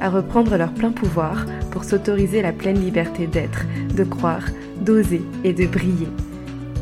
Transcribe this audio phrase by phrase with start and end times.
[0.00, 3.64] à reprendre leur plein pouvoir pour s'autoriser la pleine liberté d'être,
[3.94, 4.44] de croire,
[4.80, 6.08] d'oser et de briller.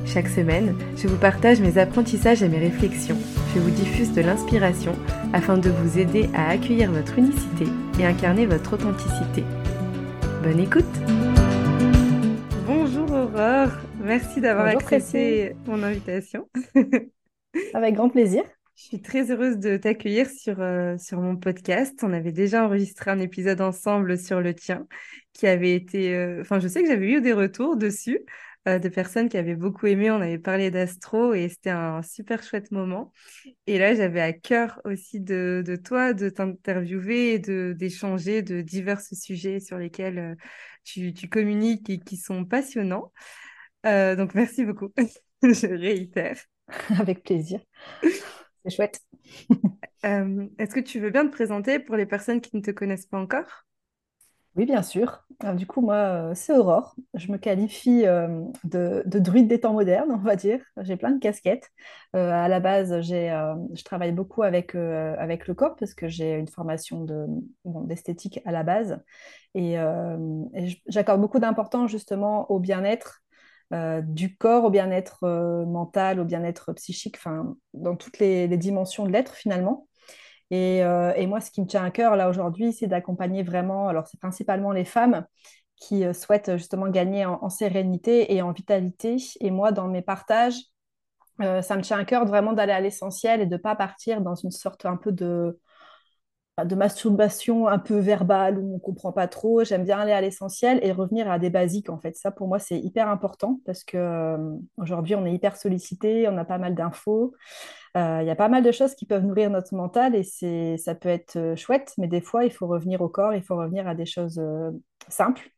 [0.07, 3.19] Chaque semaine, je vous partage mes apprentissages et mes réflexions.
[3.55, 4.93] Je vous diffuse de l'inspiration
[5.33, 7.67] afin de vous aider à accueillir votre unicité
[7.99, 9.45] et incarner votre authenticité.
[10.43, 10.85] Bonne écoute
[12.67, 16.49] Bonjour Aurore, merci d'avoir accepté mon invitation.
[17.75, 18.43] Avec grand plaisir.
[18.77, 22.01] Je suis très heureuse de t'accueillir sur, euh, sur mon podcast.
[22.03, 24.89] On avait déjà enregistré un épisode ensemble sur le tien
[25.33, 26.13] qui avait été...
[26.13, 28.19] Euh, enfin, je sais que j'avais eu des retours dessus
[28.67, 30.11] euh, de personnes qui avaient beaucoup aimé.
[30.11, 33.13] On avait parlé d'astro et c'était un super chouette moment.
[33.69, 39.01] Et là, j'avais à cœur aussi de, de toi, de t'interviewer et d'échanger de, divers
[39.01, 40.37] sujets sur lesquels
[40.83, 43.13] tu, tu communiques et qui sont passionnants.
[43.85, 44.93] donc, merci beaucoup.
[45.45, 46.39] je réitère.
[46.99, 47.61] Avec plaisir.
[48.65, 49.01] C'est chouette.
[50.05, 53.07] Euh, est-ce que tu veux bien te présenter pour les personnes qui ne te connaissent
[53.07, 53.65] pas encore?
[54.55, 55.25] Oui, bien sûr.
[55.57, 56.95] du coup, moi, euh, c'est Aurore.
[57.15, 60.61] Je me qualifie euh, de, druide des temps modernes, on va dire.
[60.83, 61.71] J'ai plein de casquettes.
[62.13, 63.29] à la base, j'ai,
[63.73, 67.25] je travaille beaucoup avec, avec le corps parce que j'ai une formation de,
[67.65, 69.03] d'esthétique à la base.
[69.55, 73.24] Et, et j'accorde beaucoup d'importance justement au bien-être
[73.73, 79.07] euh, du corps au bien-être euh, mental, au bien-être psychique, enfin, dans toutes les, dimensions
[79.07, 79.89] de l'être finalement.
[80.53, 84.07] Euh, et, moi, ce qui me tient à cœur là aujourd'hui, c'est d'accompagner vraiment, alors
[84.07, 85.25] c'est principalement les femmes
[85.77, 89.17] qui souhaitent justement gagner en, sérénité et en vitalité.
[89.41, 90.55] Et moi, dans mes partages,
[91.41, 94.37] ça me tient à cœur vraiment d'aller à l'essentiel et de ne pas partir dans
[94.37, 95.59] une sorte un peu de,
[96.63, 99.65] de masturbation un peu verbale où on comprend pas trop.
[99.65, 102.17] J'aime bien aller à l'essentiel et revenir à des basiques en fait.
[102.17, 106.37] Ça pour moi c'est hyper important parce que euh, aujourd'hui on est hyper sollicité, on
[106.37, 107.35] a pas mal d'infos.
[107.97, 110.77] Euh, il y a pas mal de choses qui peuvent nourrir notre mental et c'est
[110.77, 113.57] ça peut être euh, chouette, mais des fois il faut revenir au corps, il faut
[113.57, 114.41] revenir à des choses
[115.09, 115.51] simples,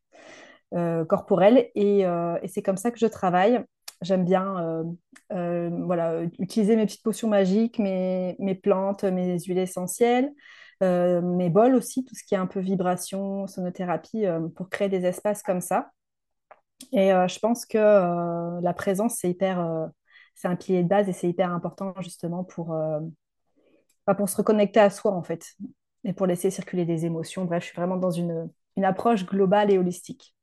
[1.07, 2.05] corporelles et,
[2.47, 3.63] c'est comme ça que je travaille.
[4.01, 4.83] J'aime bien
[5.29, 10.31] voilà, utiliser mes petites potions magiques, mes, mes plantes, mes huiles essentielles.
[10.83, 14.89] Euh, mes bols aussi, tout ce qui est un peu vibration, sonothérapie, euh, pour créer
[14.89, 15.91] des espaces comme ça.
[16.91, 17.77] Et euh, je pense que
[18.61, 19.89] la présence, c'est hyper,
[20.35, 22.75] c'est un pilier de base et c'est hyper important justement pour,
[24.05, 25.55] bah, pour se reconnecter à soi en fait
[26.03, 27.45] et pour laisser circuler des émotions.
[27.45, 30.36] Bref, je suis vraiment dans une, une approche globale et holistique.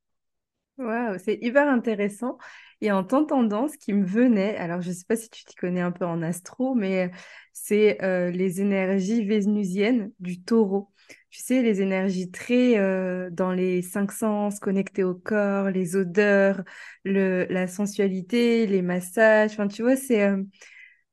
[0.76, 2.36] Wow, c'est hyper intéressant.
[2.80, 5.54] Et en t'entendant, ce qui me venait, alors je ne sais pas si tu t'y
[5.54, 7.12] connais un peu en astro, mais
[7.52, 10.90] c'est euh, les énergies vénusiennes du taureau.
[11.30, 16.62] Tu sais, les énergies très euh, dans les cinq sens, connectées au corps, les odeurs,
[17.04, 19.52] le, la sensualité, les massages.
[19.52, 20.22] Enfin, tu vois, c'est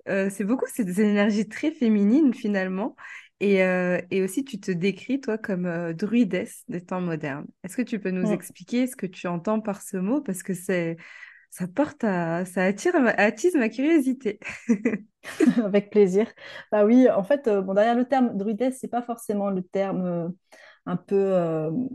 [0.10, 2.96] euh, c'est beaucoup ces énergies très féminines finalement.
[3.42, 7.48] Et, euh, et, aussi, tu te décris, toi, comme euh, druidesse des temps modernes.
[7.64, 10.22] Est-ce que tu peux nous expliquer ce que tu entends par ce mot?
[10.22, 10.96] Parce que c'est,
[11.50, 14.40] ça porte à, ça attire, attise ma curiosité.
[15.66, 16.28] Avec plaisir.
[16.72, 20.32] Bah oui, en fait, euh, bon, derrière le terme druidesse, c'est pas forcément le terme
[20.86, 21.34] un peu,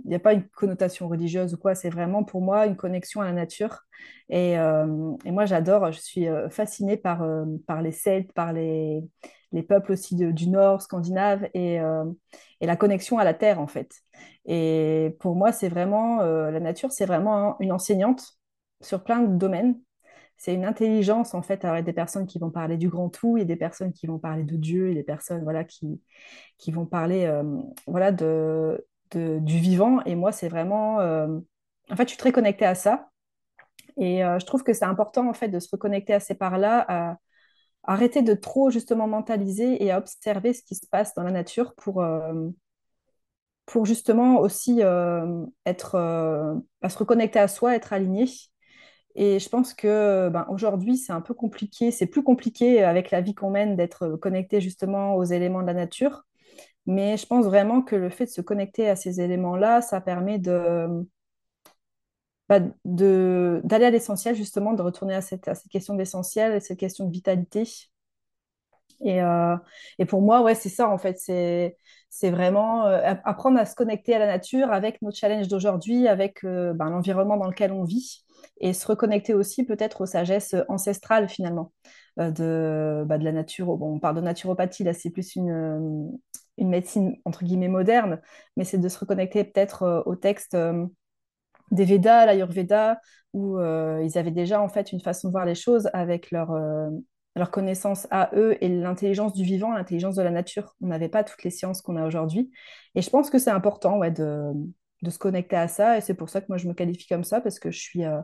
[0.04, 3.20] il n'y a pas une connotation religieuse ou quoi, c'est vraiment pour moi une connexion
[3.20, 3.82] à la nature.
[4.28, 7.26] Et, et moi, j'adore, je suis fascinée par,
[7.66, 9.02] par les Celtes, par les,
[9.52, 11.76] les peuples aussi du Nord, scandinave, et,
[12.60, 13.90] et, la connexion à la terre, en fait.
[14.44, 18.38] Et pour moi, c'est vraiment, la nature, c'est vraiment une enseignante
[18.80, 19.78] sur plein de domaines.
[20.36, 23.44] C'est une intelligence, en fait, avec des personnes qui vont parler du grand tout, et
[23.44, 26.00] des personnes qui vont parler de Dieu, et des personnes voilà, qui,
[26.58, 27.32] qui vont parler
[27.86, 30.02] voilà, de, du vivant.
[30.04, 30.96] Et moi, c'est vraiment...
[30.98, 33.08] en fait, je suis très connectée à ça.
[33.98, 37.16] Et je trouve que c'est important, en fait, de se reconnecter à ces parts-là,
[37.86, 41.74] arrêter de trop, justement, mentaliser et à observer ce qui se passe dans la nature
[41.74, 42.04] pour
[43.66, 44.80] pour justement aussi
[45.64, 45.96] être,
[46.82, 48.26] à se reconnecter à soi, être aligné.
[49.16, 53.22] Et je pense que ben, aujourd'hui, c'est un peu compliqué, c'est plus compliqué avec la
[53.22, 56.24] vie qu'on mène d'être connecté justement aux éléments de la nature.
[56.84, 60.38] Mais je pense vraiment que le fait de se connecter à ces éléments-là, ça permet
[60.38, 60.86] de,
[62.48, 66.78] bah, d'aller à l'essentiel, justement, de retourner à cette, à cette question d'essentiel, à cette
[66.78, 67.64] question de vitalité.
[69.04, 69.18] Et,
[69.98, 71.18] et pour moi, ouais, c'est ça en fait.
[71.18, 71.76] C'est
[72.08, 76.88] c'est vraiment apprendre à se connecter à la nature avec nos challenges d'aujourd'hui, avec ben,
[76.88, 78.24] l'environnement dans lequel on vit
[78.60, 81.72] et se reconnecter aussi peut-être aux sagesses ancestrales finalement
[82.16, 83.76] de, bah, de la nature.
[83.76, 86.10] Bon, on parle de naturopathie, là c'est plus une,
[86.56, 88.22] une médecine entre guillemets moderne,
[88.56, 90.56] mais c'est de se reconnecter peut-être au texte
[91.70, 93.00] des Védas, l'Ayurveda,
[93.32, 96.52] où euh, ils avaient déjà en fait une façon de voir les choses avec leur,
[96.52, 96.88] euh,
[97.34, 100.74] leur connaissance à eux et l'intelligence du vivant, l'intelligence de la nature.
[100.80, 102.50] On n'avait pas toutes les sciences qu'on a aujourd'hui.
[102.94, 104.52] Et je pense que c'est important ouais, de,
[105.02, 105.98] de, se connecter à ça.
[105.98, 108.06] Et c'est pour ça que moi, je me qualifie comme ça, parce que je suis...
[108.06, 108.22] Euh,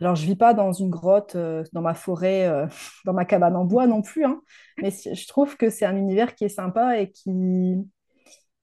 [0.00, 1.36] alors, je vis pas dans une grotte,
[1.72, 2.50] dans ma forêt,
[3.04, 4.40] dans ma cabane en bois non plus, hein,
[4.80, 7.76] mais je trouve que c'est un univers qui est sympa et qui...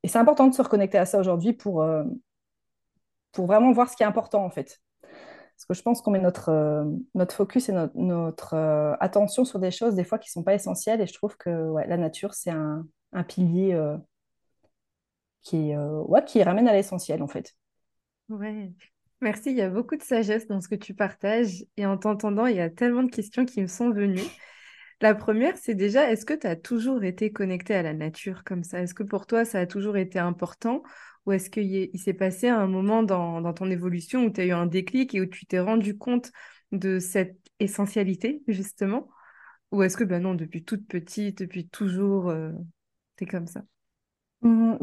[0.03, 1.85] Et c'est important de se reconnecter à ça aujourd'hui pour
[3.31, 4.79] pour vraiment voir ce qui est important en fait.
[5.01, 9.59] Parce que je pense qu'on met notre, euh, notre focus et notre, euh, attention sur
[9.59, 11.01] des choses des fois qui ne sont pas essentielles.
[11.01, 12.83] Et je trouve que ouais, la nature, c'est un,
[13.27, 13.95] pilier euh,
[15.43, 17.53] qui, ouais, qui ramène à l'essentiel en fait.
[18.29, 18.71] Ouais.
[19.19, 21.63] Merci, il y a beaucoup de sagesse dans ce que tu partages.
[21.77, 24.27] Et en t'entendant, il y a tellement de questions qui me sont venues.
[25.01, 28.63] La première, c'est déjà, est-ce que tu as toujours été connecté à la nature comme
[28.63, 28.81] ça?
[28.81, 30.83] Est-ce que pour toi, ça a toujours été important?
[31.25, 34.67] Ou est-ce qu'il s'est passé un moment dans, ton évolution où tu as eu un
[34.67, 36.31] déclic et où tu t'es rendu compte
[36.71, 39.09] de cette essentialité, justement?
[39.71, 42.51] Ou est-ce que, ben non, depuis toute petite, depuis toujours, euh,
[43.17, 43.63] tu es comme ça?
[44.41, 44.77] Mmh,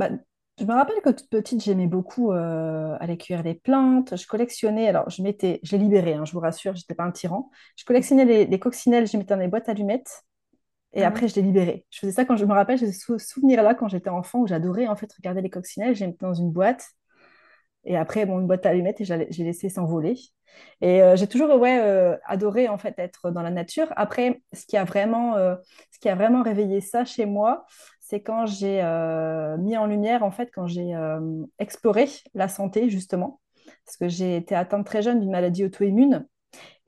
[0.59, 4.17] Je me rappelle que toute petite, j'aimais beaucoup euh, aller cueillir des plantes.
[4.17, 7.05] Je collectionnais, alors je mettais, je les libérais, hein, je vous rassure, je n'étais pas
[7.05, 7.51] un tyran.
[7.77, 10.25] Je collectionnais les, les coccinelles, je les mettais dans les boîtes allumettes.
[10.95, 11.87] Et ah après, je l'ai libéré.
[11.91, 14.89] Je faisais ça quand je me rappelle, j'ai ce souvenir-là quand j'étais enfant où j'adorais
[14.89, 15.95] en fait regarder les coccinelles.
[15.95, 16.87] J'ai mis dans une boîte.
[17.85, 20.17] Et après, bon, une boîte à allumettes et j'ai laissé s'envoler.
[20.81, 23.89] Et euh, j'ai toujours ouais, euh, adoré en fait être dans la nature.
[23.97, 25.57] Après, ce qui a vraiment, euh,
[25.93, 27.67] ce qui a vraiment réveillé ça chez moi,
[28.09, 28.83] c'est quand j'ai
[29.59, 30.95] mis en lumière, en fait, quand j'ai
[31.59, 33.41] exploré la santé, justement.
[33.85, 36.27] Parce que j'ai été atteinte très jeune d'une maladie auto-immune.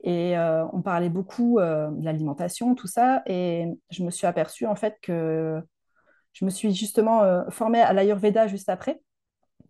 [0.03, 3.21] Et euh, on parlait beaucoup euh, de l'alimentation, tout ça.
[3.27, 5.61] Et je me suis aperçue en fait que
[6.33, 9.01] je me suis justement euh, formée à l'Ayurveda juste après.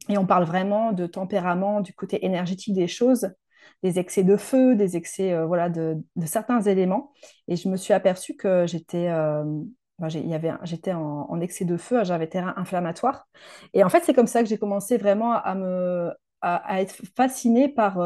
[0.09, 3.29] Et on parle vraiment de tempérament, du côté énergétique des choses,
[3.83, 7.11] des excès de feu, des excès voilà, de, certains éléments.
[7.47, 9.09] Et je me suis aperçue que j'étais
[10.09, 13.27] j'étais en, excès de feu, j'avais terrain inflammatoire.
[13.73, 16.11] Et en fait, c'est comme ça que j'ai commencé vraiment à, me,
[16.41, 17.99] à être fascinée par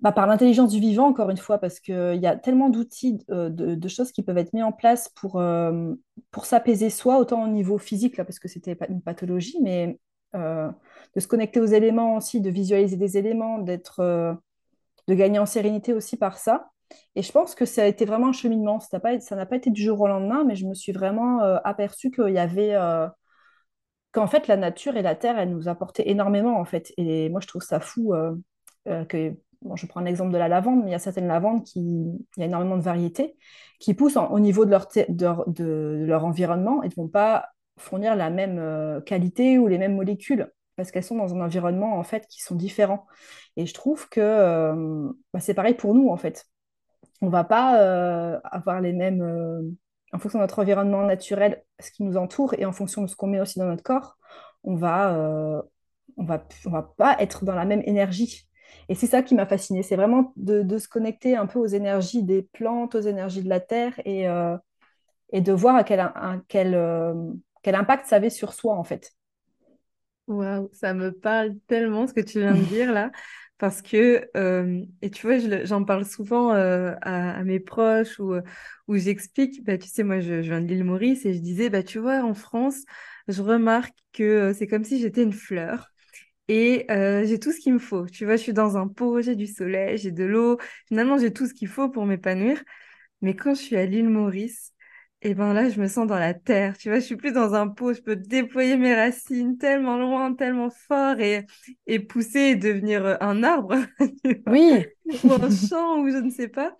[0.00, 3.50] bah, par l'intelligence du vivant, encore une fois, parce qu'il y a tellement d'outils, euh,
[3.50, 5.92] de, choses qui peuvent être mis en place pour, euh,
[6.30, 9.98] pour s'apaiser soi, autant au niveau physique, là, parce que c'était une pathologie, mais
[10.34, 10.70] euh,
[11.14, 13.78] de se connecter aux éléments aussi, de visualiser des éléments, de
[15.10, 16.70] gagner en sérénité aussi par ça.
[17.14, 18.80] Et je pense que ça a été vraiment un cheminement.
[18.80, 22.32] Ça n'a pas, été du jour au lendemain, mais je me suis vraiment aperçue qu'il
[22.32, 22.74] y avait
[24.12, 26.92] qu'en fait la nature et la terre, elles nous apportaient énormément en fait.
[26.96, 28.12] Et moi, je trouve ça fou
[29.08, 29.34] que
[29.74, 32.42] je prends l'exemple de la lavande, mais il y a certaines lavandes qui, il y
[32.42, 33.36] a énormément de variétés,
[33.78, 34.88] qui poussent au niveau de leur,
[35.48, 39.96] de, leur environnement et ne vont pas fournir la même euh, qualité ou les mêmes
[39.96, 43.06] molécules parce qu'elles sont dans un environnement en fait qui sont différents.
[43.56, 46.46] Et je trouve que euh, bah, c'est pareil pour nous en fait.
[47.20, 49.22] On ne va pas euh, avoir les mêmes,
[50.12, 53.16] en fonction de notre environnement naturel, ce qui nous entoure et en fonction de ce
[53.16, 54.18] qu'on met aussi dans notre corps,
[54.64, 55.62] on va,
[56.16, 58.50] on va, on va pas être dans la même énergie
[58.88, 62.22] et c'est ça qui m'a fascinée, c'est vraiment de, se connecter un peu aux énergies
[62.22, 64.56] des plantes, aux énergies de la terre et, euh,
[65.32, 66.12] et de voir à quel,
[66.48, 67.14] quel, euh,
[67.62, 69.12] quel impact ça avait sur soi en fait.
[70.26, 73.10] Waouh, ça me parle tellement ce que tu viens de dire là,
[73.60, 78.34] parce que, euh, et tu vois, j'en parle souvent à, mes proches ou
[78.88, 81.82] où j'explique, bah, tu sais, moi je, viens de l'île Maurice et je disais, bah,
[81.82, 82.84] tu vois, en France,
[83.28, 85.92] je remarque que c'est comme si j'étais une fleur
[86.48, 88.06] et euh, j'ai tout ce qu'il me faut.
[88.06, 90.58] Tu vois, je suis dans un pot, j'ai du soleil, j'ai de l'eau.
[90.88, 92.62] Finalement, j'ai tout ce qu'il faut pour m'épanouir.
[93.22, 94.72] Mais quand je suis à l'île Maurice,
[95.22, 96.78] et eh ben là, je me sens dans la terre.
[96.78, 97.92] Tu vois, je suis plus dans un pot.
[97.92, 101.46] Je peux déployer mes racines tellement loin, tellement fort et,
[101.86, 103.74] et pousser et devenir euh, un arbre.
[104.46, 104.86] oui.
[105.24, 106.74] ou un champ ou je ne sais pas.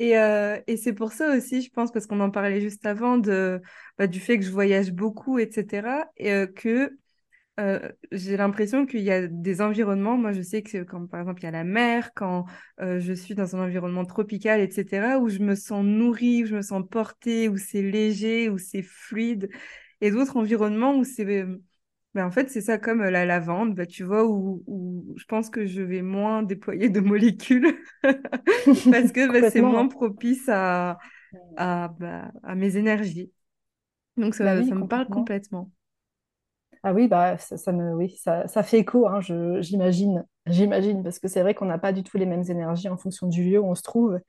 [0.00, 3.16] Et, euh, et c'est pour ça aussi, je pense, parce qu'on en parlait juste avant,
[3.16, 3.60] de,
[3.96, 6.08] bah, du fait que je voyage beaucoup, etc.
[6.16, 6.98] Et que
[7.60, 11.40] euh, j'ai l'impression qu'il y a des environnements, moi je sais que quand par exemple
[11.42, 12.46] il y a la mer, quand
[12.80, 16.56] euh, je suis dans un environnement tropical, etc., où je me sens nourrie, où je
[16.56, 19.50] me sens portée, où c'est léger, où c'est fluide,
[20.00, 21.24] et d'autres environnements où c'est...
[22.14, 25.50] Ben, en fait, c'est ça comme la lavande, bah, tu vois, où, où, je pense
[25.50, 27.74] que je vais moins déployer de molécules
[28.90, 30.98] parce que bah, c'est moins propice à,
[31.56, 31.94] à,
[32.42, 33.32] à mes énergies.
[34.16, 35.72] Donc Bah oui, ça me parle complètement.
[36.86, 39.18] Ah oui, bah ça, oui, ça, fait écho, hein,
[39.60, 42.98] j'imagine, j'imagine, parce que c'est vrai qu'on n'a pas du tout les mêmes énergies en
[42.98, 44.20] fonction du lieu où on se trouve.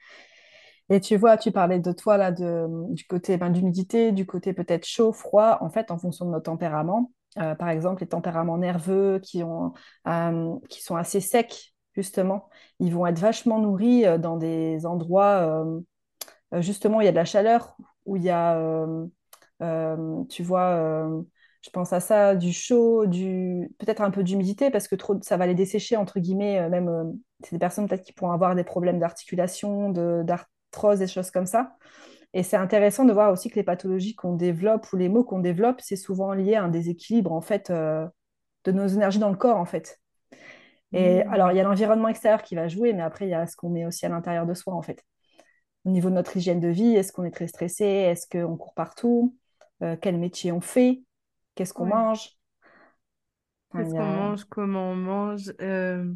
[0.90, 4.86] Et tu vois, tu parlais de toi de, du côté ben, d'humidité, du côté peut-être
[4.86, 7.12] chaud, froid, en fait, en fonction de notre tempérament.
[7.40, 9.74] Euh, par exemple, les tempéraments nerveux qui ont,
[10.08, 15.66] euh, sont assez secs, justement, ils vont être vachement nourris euh, dans des endroits,
[16.54, 18.58] justement, où il y a de la chaleur, où il y a,
[20.30, 21.10] tu vois,
[21.66, 25.36] je pense à ça, du chaud, du peut-être un peu d'humidité, parce que trop, ça
[25.36, 27.04] va les dessécher, entre guillemets, euh, même, euh,
[27.44, 31.48] c'est des personnes peut-être qui pourront avoir des problèmes d'articulation, de, d'arthrose, des choses comme
[31.48, 31.76] ça.
[32.34, 35.40] Et c'est intéressant de voir aussi que les pathologies qu'on développe ou les maux qu'on
[35.40, 38.06] développe, c'est souvent lié à un déséquilibre, en fait, euh,
[38.66, 40.00] de nos énergies dans le corps, en fait.
[40.94, 43.48] Et alors, il y a l'environnement extérieur qui va jouer, mais après, il y a
[43.48, 45.04] ce qu'on met aussi à l'intérieur de soi, en fait.
[45.84, 48.74] Au niveau de notre hygiène de vie, est-ce qu'on est très stressé, est-ce qu'on court
[48.76, 49.36] partout,
[49.84, 51.04] Euh, quel métier on fait,
[51.56, 51.88] qu'est-ce qu'on Ouais.
[51.88, 52.38] mange?
[53.76, 56.14] Qu'est-ce qu'on mange, comment on mange, euh,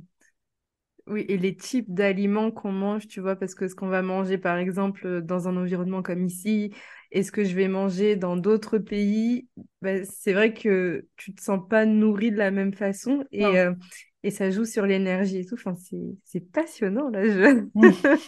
[1.08, 4.38] oui, et les types d'aliments qu'on mange, tu vois, parce que ce qu'on va manger,
[4.38, 6.72] par exemple, euh, dans un environnement comme ici,
[7.12, 9.48] et ce que je vais manger dans d'autres pays,
[9.82, 13.74] bah, c'est vrai que tu te sens pas nourri de la même façon et, euh,
[14.22, 15.56] et ça joue sur l'énergie et tout.
[15.56, 17.24] Enfin, c'est, c'est passionnant, là.
[17.26, 17.66] Je...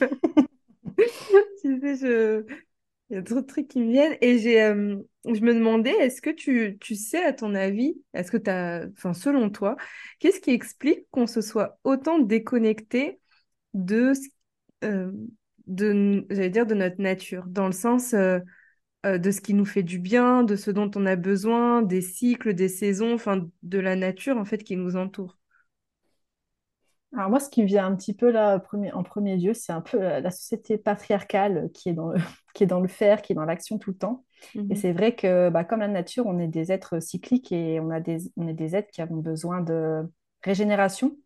[1.61, 2.45] Tu sais, je...
[3.11, 4.17] Il y a trop de trucs qui me viennent.
[4.21, 9.13] Et euh, je me demandais, est-ce que tu, sais, à ton avis, est-ce que tu
[9.13, 9.75] selon toi,
[10.19, 13.19] qu'est-ce qui explique qu'on se soit autant déconnecté
[13.73, 14.13] de,
[14.85, 15.11] euh,
[15.67, 18.39] de, dire, de notre nature, dans le sens euh,
[19.03, 22.53] de ce qui nous fait du bien, de ce dont on a besoin, des cycles,
[22.53, 25.40] des saisons, enfin, de la nature, en fait, qui nous entoure?
[27.15, 28.61] Alors moi, ce qui me vient un petit peu là
[28.93, 32.19] en premier lieu, c'est un peu la, la société patriarcale qui est dans le,
[32.53, 34.23] qui est dans le faire, qui est dans l'action tout le temps.
[34.69, 34.75] Et Mhm.
[34.75, 37.99] c'est vrai que bah, comme la nature, on est des êtres cycliques et on a
[37.99, 40.03] des, on est des êtres qui ont besoin de
[40.43, 41.17] régénération.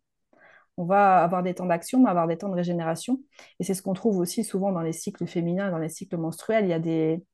[0.76, 3.20] On va avoir des temps d'action, mais avoir des temps de régénération.
[3.60, 6.64] Et c'est ce qu'on trouve aussi souvent dans les cycles féminins, dans les cycles menstruels.
[6.66, 7.24] Il y a des,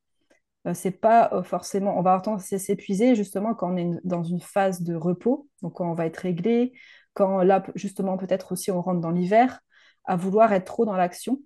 [0.67, 3.91] euh, c'est pas euh, forcément, on va avoir tendance à s'épuiser justement quand on est
[4.05, 6.73] dans une phase de repos, donc quand on va être réglé,
[7.15, 9.61] quand là justement peut-être aussi on rentre dans l'hiver,
[10.05, 11.39] à vouloir être trop dans l'action.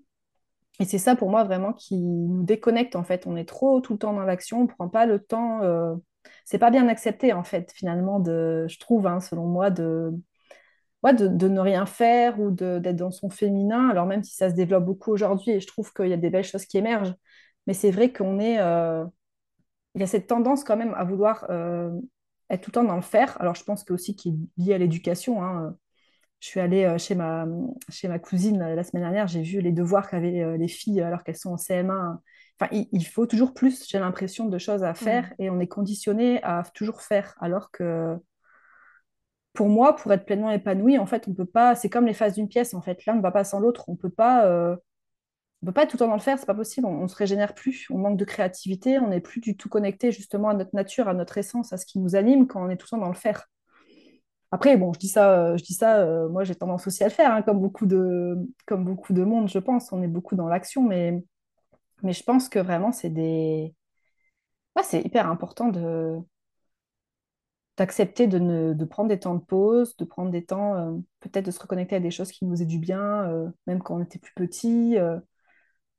[0.79, 3.27] Et c'est ça pour moi vraiment qui nous déconnecte en fait.
[3.27, 5.63] On est trop tout le temps dans l'action, on prend pas le temps.
[5.63, 5.95] euh,
[6.45, 10.13] C'est pas bien accepté en fait finalement de, je trouve, hein, selon moi, de,
[11.03, 13.89] ouais, de, ne rien faire ou d'être dans son féminin.
[13.91, 16.31] Alors même si ça se développe beaucoup aujourd'hui et je trouve qu'il y a des
[16.31, 17.15] belles choses qui émergent,
[17.67, 19.05] mais c'est vrai qu'on est euh,
[19.95, 21.91] il y a cette tendance quand même à vouloir euh,
[22.51, 23.41] être tout le temps dans le faire.
[23.41, 25.43] Alors, je pense que aussi qui est lié à l'éducation.
[25.43, 25.77] hein.
[26.41, 27.47] Je suis allée euh, chez ma,
[27.89, 31.01] chez ma cousine euh, la semaine dernière, j'ai vu les devoirs qu'avaient euh, les filles
[31.01, 32.19] alors qu'elles sont en CM1.
[32.61, 35.67] Enfin, il, il faut toujours plus, j'ai l'impression, de choses à faire et on est
[35.67, 37.35] conditionné à toujours faire.
[37.41, 38.17] Alors que
[39.55, 42.35] pour moi, pour être pleinement épanoui, en fait, on peut pas, c'est comme les phases
[42.35, 43.89] d'une pièce, en fait, l'un ne va pas sans l'autre.
[43.89, 44.77] On peut pas, euh,
[45.63, 46.87] on peut pas être tout le temps dans le faire, c'est pas possible.
[46.87, 50.13] On, on se régénère plus, on manque de créativité, on n'est plus du tout connecté
[50.13, 52.77] justement à notre nature, à notre essence, à ce qui nous anime quand on est
[52.77, 53.47] tout le temps dans le faire.
[54.53, 57.09] Après, bon, je dis ça, euh, je dis ça, euh, moi j'ai tendance aussi à
[57.09, 58.37] le faire, hein, comme beaucoup de,
[58.67, 59.93] comme beaucoup de monde, je pense.
[59.93, 61.23] On est beaucoup dans l'action, mais,
[62.03, 63.75] mais je pense que vraiment c'est des,
[64.83, 66.19] c'est hyper important de
[67.77, 71.45] d'accepter de, ne, de prendre des temps de pause, de prendre des temps, euh, peut-être
[71.47, 74.19] de se reconnecter à des choses qui nous faisaient du bien, même quand on était
[74.19, 74.97] plus petit.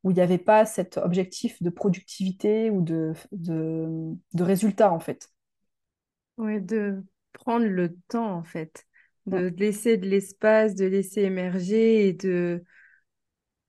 [0.07, 3.87] Où il n'y avait pas cet objectif de productivité ou de, de,
[4.33, 5.29] de résultat, en fait.
[6.37, 8.85] Ouais, de prendre le temps, en fait,
[9.25, 12.63] de laisser de l'espace, de laisser émerger et de,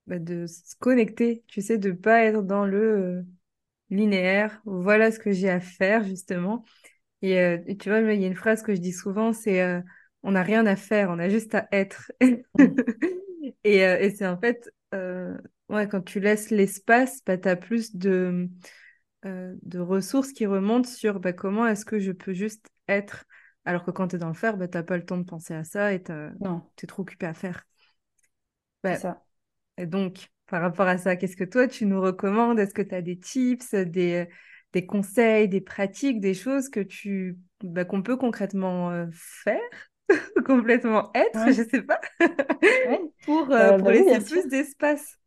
[0.07, 3.23] bah, de se connecter, tu sais, de pas être dans le euh,
[3.91, 4.61] linéaire.
[4.65, 6.65] Voilà ce que j'ai à faire, justement.
[7.23, 9.63] Et, euh, et tu vois, il y a une phrase que je dis souvent, c'est
[9.63, 9.81] euh,
[10.23, 12.13] on n'a rien à faire, on a juste à être.
[12.23, 12.37] Mm.
[13.65, 14.71] Et, et c'est en fait,
[15.69, 18.49] ouais, quand tu laisses l'espace, bah, tu as plus de,
[19.27, 23.27] euh, de ressources qui remontent sur bah, comment est-ce que je peux juste être?
[23.65, 25.25] Alors que quand tu es dans le faire, bah, tu n'as pas le temps de
[25.25, 27.65] penser à ça et tu es trop occupé à faire.
[28.83, 29.25] Bah, ça.
[29.79, 32.59] et donc, par rapport à ça, qu'est-ce que toi, tu nous recommandes?
[32.61, 34.29] Est-ce que tu as des tips, des,
[34.73, 39.61] des conseils, des pratiques, des choses que tu, bah, qu'on peut concrètement euh, faire,
[40.47, 42.01] complètement être, je Ouais, sais pas,
[42.85, 43.01] ouais.
[43.23, 45.18] pour, euh, Euh, pour bah oui, laisser plus d'espace?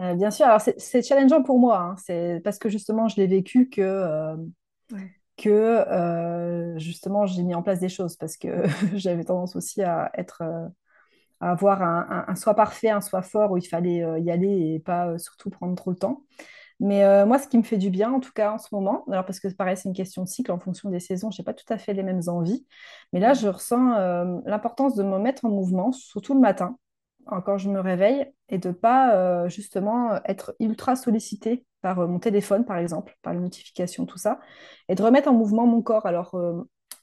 [0.00, 1.96] Euh, bien sûr, alors c'est challengeant pour moi, hein.
[2.04, 4.36] C'est parce que justement, je l'ai vécu que, euh,
[4.92, 5.10] Ouais.
[5.36, 10.10] que euh, justement, j'ai mis en place des choses parce que j'avais tendance aussi à
[10.14, 10.68] être, euh,
[11.40, 15.18] avoir un, un, soi parfait, un soi fort où il fallait y aller et pas
[15.18, 16.24] surtout prendre trop le temps.
[16.80, 19.24] Mais moi, ce qui me fait du bien, en tout cas en ce moment, alors
[19.26, 21.54] parce que pareil, c'est une question de cycle en fonction des saisons, je n'ai pas
[21.54, 22.66] tout à fait les mêmes envies,
[23.12, 23.96] mais là, je ressens
[24.46, 26.78] l'importance de me mettre en mouvement, surtout le matin,
[27.44, 32.64] quand je me réveille, et de ne pas justement être ultra sollicitée par mon téléphone,
[32.64, 34.40] par exemple, par les notifications, tout ça,
[34.88, 36.06] et de remettre en mouvement mon corps.
[36.06, 36.34] Alors,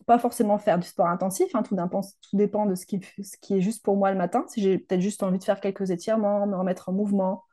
[0.05, 2.99] pas forcément faire du sport intensif, hein, tout, tout, dépend de ce qui,
[3.49, 4.45] est juste pour moi le matin.
[4.47, 7.43] Si j'ai peut-être juste envie de faire quelques étirements, me remettre en mouvement,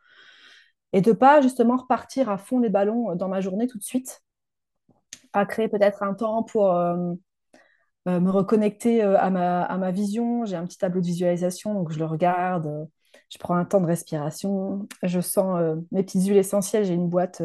[0.93, 4.23] et de pas justement repartir à fond les ballons dans ma journée tout de suite,
[5.33, 7.15] à créer peut-être un temps pour euh, euh,
[8.21, 10.45] me reconnecter euh, à ma, à ma vision.
[10.45, 12.89] J'ai un petit tableau de visualisation, donc je le regarde,
[13.31, 15.61] je prends un temps de respiration, je sens
[15.93, 17.43] mes petites huiles essentielles, j'ai une boîte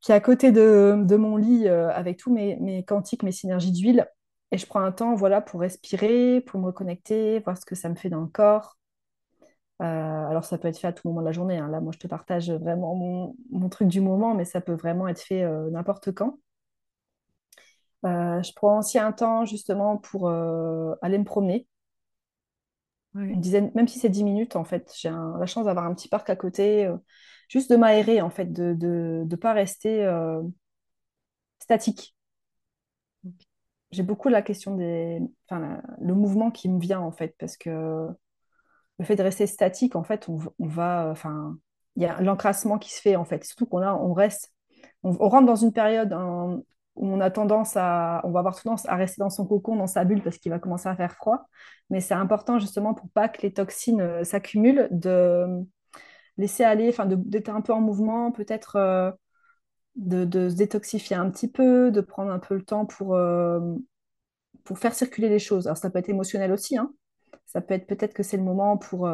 [0.00, 3.72] qui est à côté de, de mon lit avec tous mes, mes quantiques, mes synergies
[3.72, 4.06] d'huile.
[4.52, 7.88] Et je prends un temps voilà, pour respirer, pour me reconnecter, voir ce que ça
[7.88, 8.78] me fait dans le corps.
[9.82, 11.58] Euh, alors, ça peut être fait à tout moment de la journée.
[11.58, 11.68] Hein.
[11.68, 15.20] Là, moi, je te partage vraiment mon, truc du moment, mais ça peut vraiment être
[15.20, 16.38] fait euh, n'importe quand.
[18.04, 21.66] Euh, je prends aussi un temps justement pour aller me promener.
[23.14, 26.08] Une dizaine, même si c'est 10 minutes, en fait, j'ai la chance d'avoir un petit
[26.08, 26.90] parc à côté,
[27.48, 28.74] juste de m'aérer, en fait, de
[29.24, 30.04] ne pas rester
[31.60, 32.14] statique.
[33.90, 38.08] J'ai beaucoup la question des, enfin, le mouvement qui me vient, en fait, parce que
[38.98, 41.56] le fait de rester statique, en fait, on, va, enfin,
[41.96, 43.44] il y a l'encrassement qui se fait, en fait.
[43.44, 44.52] Surtout qu'on a, on reste,
[45.02, 46.12] on, rentre dans une période
[46.96, 50.04] on a tendance à, on va avoir tendance à rester dans son cocon, dans sa
[50.04, 51.48] bulle, parce qu'il va commencer à faire froid.
[51.90, 55.46] Mais c'est important justement pour pas que les toxines euh, s'accumulent, de
[56.38, 59.10] laisser aller, enfin, d'être un peu en mouvement, peut-être euh,
[59.96, 63.60] de, se détoxifier un petit peu, de prendre un peu le temps pour, euh,
[64.76, 65.66] faire circuler les choses.
[65.66, 66.92] Alors ça peut être émotionnel aussi, hein,
[67.46, 69.08] ça peut être peut-être que c'est le moment pour,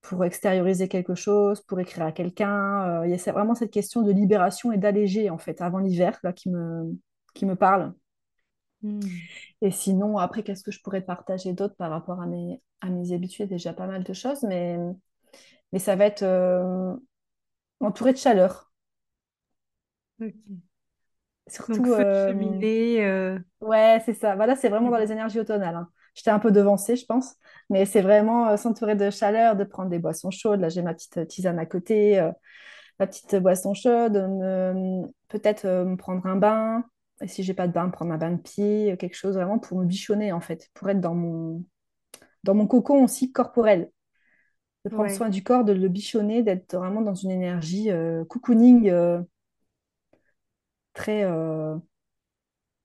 [0.00, 3.02] pour extérioriser quelque chose, pour écrire à quelqu'un.
[3.02, 6.18] Euh, il y a vraiment cette question de libération et d'alléger, en fait, avant l'hiver,
[6.22, 6.96] là, qui me,
[7.34, 7.92] qui me parle.
[8.82, 9.00] Hmm.
[9.60, 13.12] Et sinon, après, qu'est-ce que je pourrais partager d'autre par rapport à mes, à mes
[13.12, 13.48] habitudes?
[13.48, 14.78] Déjà pas mal de choses, mais,
[15.72, 16.94] mais ça va être euh,
[17.80, 18.72] entouré de chaleur.
[21.48, 21.74] Surtout.
[21.74, 23.38] Donc, cheminée.
[23.60, 24.36] Ouais, c'est ça.
[24.36, 25.74] Voilà, c'est vraiment dans les énergies automnales.
[25.74, 25.90] Hein.
[26.18, 27.36] J'étais un peu devancée, je pense.
[27.70, 30.58] Mais c'est vraiment euh, s'entourer de chaleur, de prendre des boissons chaudes.
[30.58, 32.32] Là, j'ai ma petite tisane à côté, euh,
[32.98, 34.14] ma petite boisson chaude.
[35.28, 36.84] Peut-être euh, me prendre un bain.
[37.20, 39.78] Et si j'ai pas de bain, prendre un bain de pied, quelque chose vraiment pour
[39.78, 41.64] me bichonner, en fait, pour être dans mon,
[42.42, 43.88] dans mon cocon aussi corporel.
[44.84, 47.90] De prendre soin du corps, de le bichonner, d'être vraiment dans une énergie
[48.28, 48.92] cocooning
[50.94, 51.24] très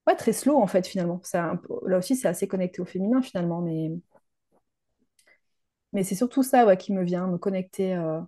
[0.06, 1.20] ouais, très slow en fait finalement.
[1.86, 3.92] Là aussi, c'est assez connecté au féminin finalement, mais,
[6.02, 8.20] c'est surtout ça ouais, qui me vient, me connecter, euh,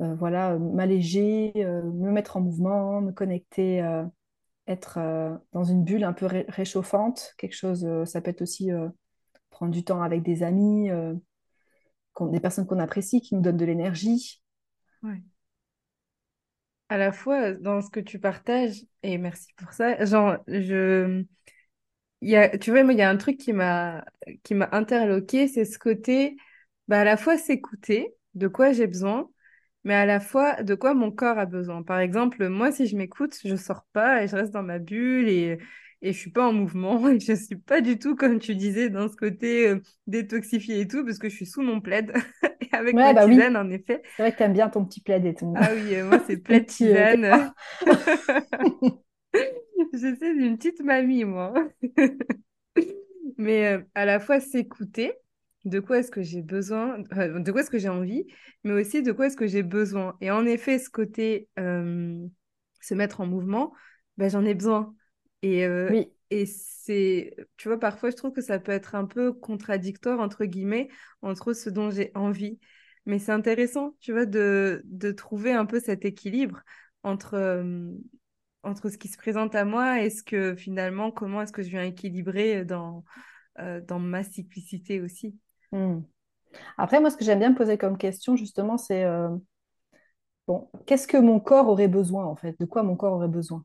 [0.00, 3.78] euh, voilà, m'alléger, euh, me mettre en mouvement, me connecter,
[4.66, 4.98] être
[5.52, 7.34] dans une bulle un peu réchauffante.
[7.38, 8.70] Quelque chose, ça peut être aussi
[9.50, 10.90] prendre du temps avec des amis,
[12.20, 14.42] des personnes qu'on apprécie, qui nous donnent de l'énergie.
[16.92, 21.24] À la fois dans ce que tu partages, et merci pour ça, genre, je...
[22.20, 24.04] Y a, tu vois, il y a un truc qui m'a
[24.44, 26.36] qui m'a interloqué, c'est ce côté,
[26.88, 29.28] bah, à la fois s'écouter, de quoi j'ai besoin,
[29.84, 31.82] mais à la fois de quoi mon corps a besoin.
[31.82, 35.28] Par exemple, moi, si je m'écoute, je sors pas et je reste dans ma bulle
[35.28, 35.58] et,
[36.02, 38.90] et je suis pas en mouvement et je suis pas du tout, comme tu disais,
[38.90, 42.12] dans ce côté euh, détoxifié et tout, parce que je suis sous mon plaid
[42.72, 44.02] avec ma bah tisane, en effet.
[44.16, 45.54] C'est vrai que tu aimes bien ton petit plaid et tout.
[45.56, 47.52] Ah oui, euh, moi, c'est plaid tisane.
[49.92, 51.54] je sais, une petite mamie, moi.
[53.38, 55.12] Mais euh, à la fois s'écouter,
[55.64, 58.26] de quoi est-ce que j'ai besoin, de quoi est-ce que j'ai envie,
[58.64, 60.16] mais aussi de quoi est-ce que j'ai besoin.
[60.20, 63.72] Et en effet, ce côté se mettre en mouvement,
[64.16, 64.92] ben, j'en ai besoin.
[65.42, 66.12] Et, oui.
[66.30, 70.44] et c'est, tu vois, parfois, je trouve que ça peut être un peu contradictoire, entre
[70.44, 70.88] guillemets,
[71.20, 72.58] entre ce dont j'ai envie.
[73.06, 76.60] Mais c'est intéressant, tu vois, de, de, trouver un peu cet équilibre
[77.02, 77.64] entre,
[78.62, 81.70] entre ce qui se présente à moi et ce que finalement, comment est-ce que je
[81.70, 83.04] viens équilibrer dans,
[83.58, 85.36] dans ma cyclicité aussi.
[85.72, 86.00] Mmh.
[86.78, 89.04] Après, moi, ce que j'aime bien poser comme question, justement, c'est
[90.46, 92.58] bon, qu'est-ce que mon corps aurait besoin, en fait?
[92.60, 93.64] De quoi mon corps aurait besoin?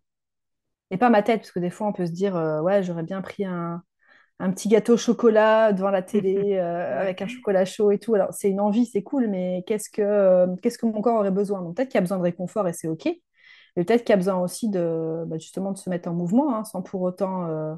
[0.91, 3.03] Et pas ma tête, parce que des fois, on peut se dire, euh, ouais, j'aurais
[3.03, 3.83] bien pris un,
[4.39, 8.15] petit gâteau au chocolat devant la télé euh, avec un chocolat chaud et tout.
[8.15, 11.31] Alors, c'est une envie, c'est cool, mais qu'est-ce que, euh, qu'est-ce que mon corps aurait
[11.31, 11.61] besoin?
[11.61, 13.05] Donc, peut-être qu'il y a besoin de réconfort et c'est OK.
[13.75, 16.55] Mais peut-être qu'il y a besoin aussi de, bah, justement, de se mettre en mouvement,
[16.55, 17.77] hein, sans pour autant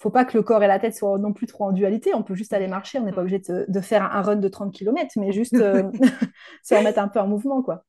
[0.00, 2.14] faut pas que le corps et la tête soient non plus trop en dualité.
[2.14, 3.00] On peut juste aller marcher.
[3.00, 5.56] On n'est pas obligé de, faire un run de 30 km, mais juste
[6.62, 7.84] se remettre un peu en mouvement, quoi.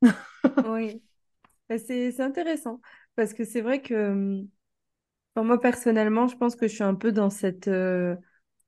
[0.67, 1.03] oui.
[1.69, 2.81] Bah, c'est intéressant
[3.19, 4.45] parce que c'est vrai que
[5.35, 7.69] moi, personnellement, je pense que je suis un peu dans cette,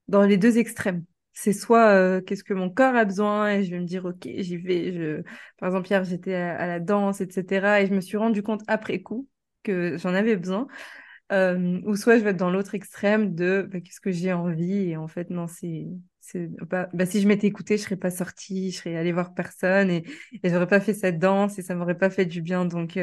[0.10, 1.06] dans les deux extrêmes.
[1.32, 4.58] C'est soit qu'est-ce que mon corps a besoin et je vais me dire ok j'y
[4.58, 4.92] vais.
[4.92, 5.22] Je...
[5.58, 9.02] Par exemple hier j'étais à, la danse etc et je me suis rendu compte après
[9.02, 9.30] coup
[9.64, 10.68] que j'en avais besoin.
[11.32, 14.98] Ou soit je vais être dans l'autre extrême de bah, qu'est-ce que j'ai envie et
[14.98, 15.88] en fait non c'est
[16.70, 20.04] bah, si je m'étais écoutée je serais pas sortie je serais allée voir personne et,
[20.44, 22.98] et j'aurais pas fait cette danse et ça m'aurait pas fait du bien donc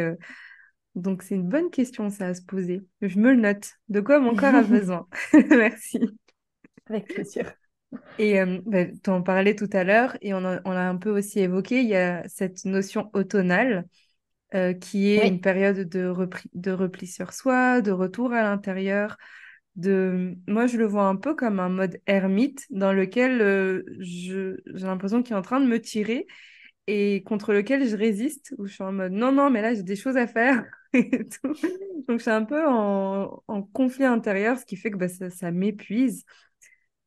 [0.99, 2.83] donc, c'est une bonne question, ça, à se poser.
[3.01, 3.73] Je me le note.
[3.89, 5.07] De quoi mon corps a besoin?
[5.51, 6.01] Merci.
[6.87, 7.53] Avec plaisir.
[8.19, 11.41] Et euh, bah, tu en parlais tout à l'heure, et on l'a un peu aussi
[11.41, 13.87] évoqué, il y a cette notion automnale,
[14.55, 19.17] euh, qui est une période de, repli, de repli sur soi, de retour à l'intérieur.
[19.77, 20.35] De...
[20.47, 25.23] Moi, je le vois un peu comme un mode ermite dans lequel euh, j'ai l'impression
[25.23, 26.27] qu'il est en train de me tirer
[26.89, 29.83] et contre lequel je résiste, où je suis en mode non, non, mais là, j'ai
[29.83, 30.65] des choses à faire.
[32.09, 36.25] Donc, je suis un peu en, conflit intérieur, ce qui fait que bah, ça, m'épuise.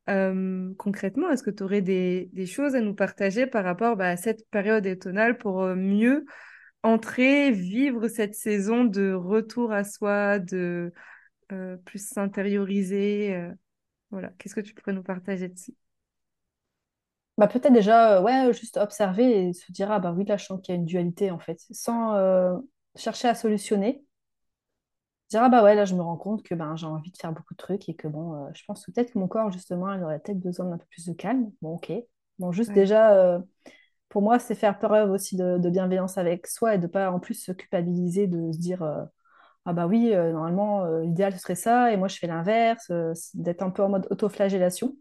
[0.06, 4.48] Concrètement, est-ce que tu aurais des, choses à nous partager par rapport bah, à cette
[4.50, 6.24] période étonale pour mieux
[6.82, 10.92] entrer, vivre cette saison de retour à soi, de
[11.84, 13.50] plus s'intérioriser
[14.10, 15.74] Voilà, qu'est-ce que tu pourrais nous partager dessus
[17.38, 20.60] bah, peut-être déjà, ouais, juste observer et se dire, ah bah oui, là, je sens
[20.62, 22.14] qu'il y a une dualité en fait, sans,
[22.96, 24.04] chercher à solutionner.
[25.30, 27.32] Dire, ah bah ouais, là, je me rends compte que ben, j'ai envie de faire
[27.32, 30.02] beaucoup de trucs et que bon, euh, je pense peut-être que mon corps, justement, il
[30.02, 31.50] aurait peut-être besoin d'un peu plus de calme.
[31.62, 31.90] Bon, ok.
[32.38, 33.38] Bon, juste déjà, euh,
[34.10, 37.34] pour moi, c'est faire preuve aussi de, bienveillance avec soi et de pas en plus
[37.34, 39.04] se culpabiliser, de se dire, euh,
[39.64, 42.90] ah bah oui, normalement, l'idéal, ce serait ça, et moi, je fais l'inverse,
[43.34, 44.96] d'être un peu en mode autoflagellation.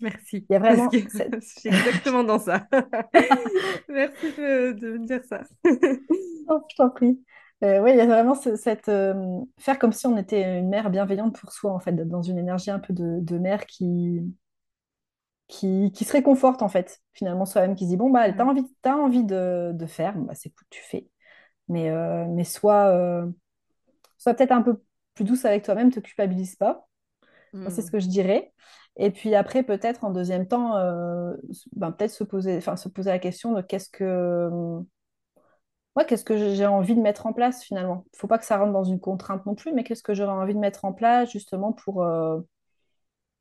[0.00, 0.46] Merci.
[0.48, 0.88] Il y a vraiment.
[0.92, 2.66] Je suis exactement dans ça.
[3.88, 5.42] Merci de, me dire ça.
[6.48, 7.22] oh, je t'en prie.
[7.62, 8.88] Euh, oui, il y a vraiment cette.
[8.88, 12.38] Euh, faire comme si on était une mère bienveillante pour soi, en fait, dans une
[12.38, 14.20] énergie un peu de, mère qui,
[15.46, 18.66] qui, qui, se réconforte, en fait, finalement, soi-même, qui se dit bon, bah, t'as envie,
[18.84, 21.08] as envie de, de faire, bah, c'est cool, tu fais.
[21.68, 22.92] Mais, euh, mais soit,
[24.18, 24.82] soit peut-être un peu
[25.14, 26.88] plus douce avec toi-même, te culpabilise pas.
[27.68, 27.90] C'est ce hmm.
[27.90, 28.52] que je dirais.
[28.96, 31.34] Et puis après, peut-être en deuxième temps, euh,
[31.76, 34.50] ben, peut-être se poser, enfin, se poser la question de qu'est-ce que,
[35.96, 38.04] ouais, qu'est-ce que j'ai envie de mettre en place finalement.
[38.06, 40.14] Il ne faut pas que ça rentre dans une contrainte non plus, mais qu'est-ce que
[40.14, 42.40] j'aurais envie de mettre en place justement pour, euh,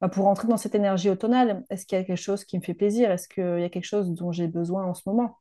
[0.02, 1.64] ben, pour entrer dans cette énergie automnale?
[1.70, 3.12] Est-ce qu'il y a quelque chose qui me fait plaisir?
[3.12, 5.41] Est-ce qu'il y a quelque chose dont j'ai besoin en ce moment?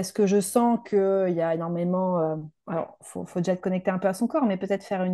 [0.00, 2.18] Est-ce que je sens qu'il y a énormément...
[2.20, 2.36] Euh,
[2.66, 5.06] alors, il faut, déjà être connecté un peu à son corps, mais peut-être faire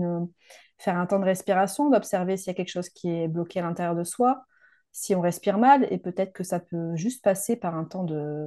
[0.79, 3.62] faire un temps de respiration, d'observer s'il y a quelque chose qui est bloqué à
[3.62, 4.44] l'intérieur de soi,
[4.92, 8.46] si on respire mal, et peut-être que ça peut juste passer par un temps de...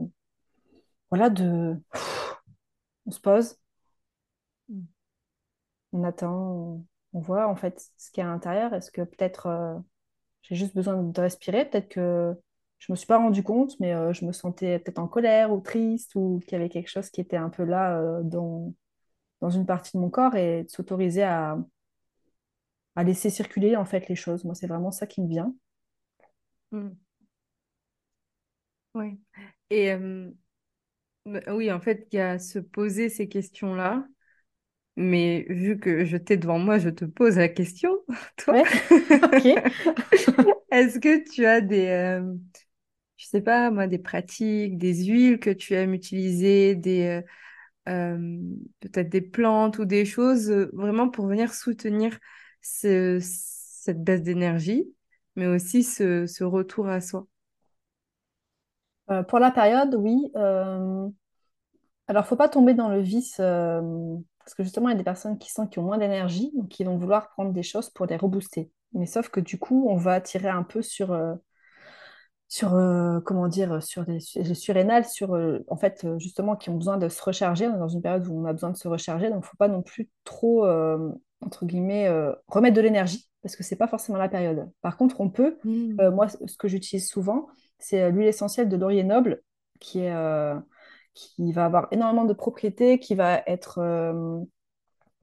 [1.12, 1.76] Voilà, de...
[3.06, 3.58] On se pose,
[5.92, 8.74] on attend, on voit en fait ce qu'il y a à l'intérieur.
[8.74, 9.76] Est-ce que peut-être euh,
[10.44, 11.66] j'ai juste besoin de respirer?
[11.66, 12.34] Peut-être que
[12.80, 15.52] je ne me suis pas rendu compte, mais euh, je me sentais peut-être en colère
[15.52, 18.74] ou triste ou qu'il y avait quelque chose qui était un peu là euh, dans,
[19.42, 21.58] dans une partie de mon corps et de s'autoriser à,
[22.96, 24.46] à laisser circuler en fait les choses.
[24.46, 25.54] Moi, c'est vraiment ça qui me vient.
[26.72, 26.90] Mm.
[28.96, 29.20] Oui.
[29.70, 30.32] Et euh,
[31.48, 34.08] oui, en fait, il y a se poser ces questions-là.
[34.96, 37.92] Mais vu que je t'ai devant moi, je te pose la question,
[38.38, 38.64] toi.
[40.72, 42.20] Est-ce que tu as des,
[43.30, 47.22] sais pas, moi, des pratiques, des huiles que tu aimes utiliser, des,
[47.88, 48.40] euh,
[48.80, 52.18] peut-être des plantes ou des choses vraiment pour venir soutenir
[52.62, 54.86] cette baisse d'énergie,
[55.36, 57.28] mais aussi ce, retour à soi
[59.10, 60.32] euh, Pour la période, oui.
[60.36, 61.08] Euh,
[62.08, 63.82] alors, faut pas tomber dans le vice, euh,
[64.40, 66.70] parce que justement, il y a des personnes qui sentent qui ont moins d'énergie, donc
[66.70, 68.72] qui vont vouloir prendre des choses pour les rebooster.
[68.94, 71.12] Mais sauf que du coup, on va tirer un peu sur
[72.50, 72.72] sur
[73.26, 77.68] comment dire sur les, surrénales sur en fait justement qui ont besoin de se recharger
[77.68, 79.46] on est dans une période où on a besoin de se recharger donc il ne
[79.46, 80.66] faut pas non plus trop
[81.42, 84.70] entre guillemets, euh, remettre de l'énergie, parce que c'est pas forcément la période.
[84.82, 86.00] Par contre, on peut, mmh.
[86.02, 89.42] euh, moi, ce que j'utilise souvent, c'est euh, l'huile essentielle de laurier noble,
[89.80, 90.14] qui, est,
[91.14, 93.80] qui va avoir énormément de propriétés, qui va être,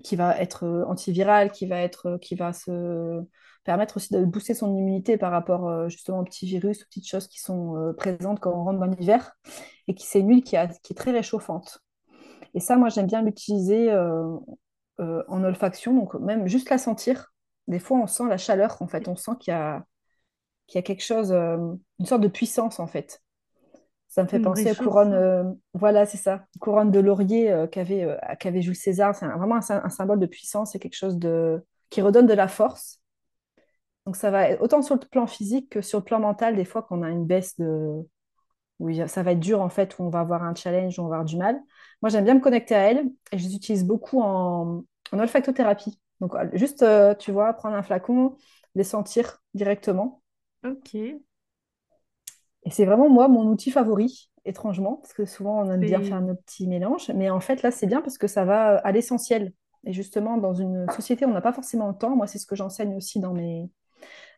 [0.02, 3.22] qui va être antivirale, qui va, être, qui va se
[3.66, 7.28] permettre aussi de booster son immunité par rapport justement aux petits virus, aux petites choses
[7.28, 9.36] qui sont présentes quand on rentre dans l'hiver,
[9.88, 11.80] et qui c'est une huile qui, qui, est très réchauffante.
[12.54, 13.92] Et ça, moi, j'aime bien l'utiliser
[14.98, 17.34] euh, en olfaction, donc même juste la sentir,
[17.68, 19.08] des fois, on sent la chaleur, en fait.
[19.08, 19.84] On sent qu'il y a,
[20.66, 21.58] qu'il y a quelque chose, euh,
[21.98, 23.22] une sorte de puissance, en fait.
[24.08, 24.78] Ça me fait Une penser aux réchauffe.
[24.78, 29.14] couronnes, euh, voilà, c'est ça, couronne de laurier euh, qu'avait euh, qu'avait Jules César.
[29.14, 32.48] C'est vraiment un, un symbole de puissance, c'est quelque chose de, qui redonne de la
[32.48, 33.02] force.
[34.06, 36.64] Donc ça va être autant sur le plan physique que sur le plan mental, des
[36.64, 38.06] fois qu'on a une baisse de...
[38.78, 41.08] Oui, ça va être dur en fait, où on va avoir un challenge, où on
[41.08, 41.60] va avoir du mal.
[42.02, 45.98] Moi, j'aime bien me connecter à elles et je les utilise beaucoup en, en olfactothérapie.
[46.20, 48.36] Donc euh, juste, euh, tu vois, prendre un flacon,
[48.74, 50.22] les sentir directement.
[50.64, 50.94] Ok.
[50.94, 51.20] Et
[52.70, 56.34] c'est vraiment moi mon outil favori, étrangement, parce que souvent on aime bien faire nos
[56.34, 57.10] petits mélanges.
[57.14, 59.52] Mais en fait, là, c'est bien parce que ça va euh, à l'essentiel.
[59.84, 62.14] Et justement, dans une société, où on n'a pas forcément le temps.
[62.14, 63.70] Moi, c'est ce que j'enseigne aussi dans mes,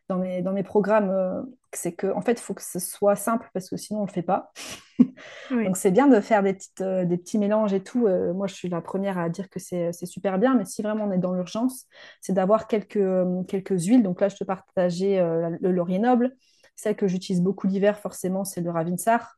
[0.09, 1.09] dans mes, dans mes programmes.
[1.09, 1.41] euh,
[1.73, 4.07] c'est que, en fait, il faut que ce soit simple parce que sinon, on ne
[4.07, 4.51] le fait pas.
[5.63, 8.07] Donc, c'est bien de faire des, petites, euh, des petits mélanges et tout.
[8.07, 10.55] Euh, moi, je suis la première à dire que c'est super bien.
[10.55, 11.85] Mais si vraiment on est dans l'urgence,
[12.21, 12.99] c'est d'avoir quelques,
[13.47, 14.03] quelques huiles.
[14.03, 15.21] Donc là, je te partageais
[15.61, 16.35] le laurier noble.
[16.75, 19.35] Celle que j'utilise beaucoup l'hiver, forcément, c'est le ravinsar.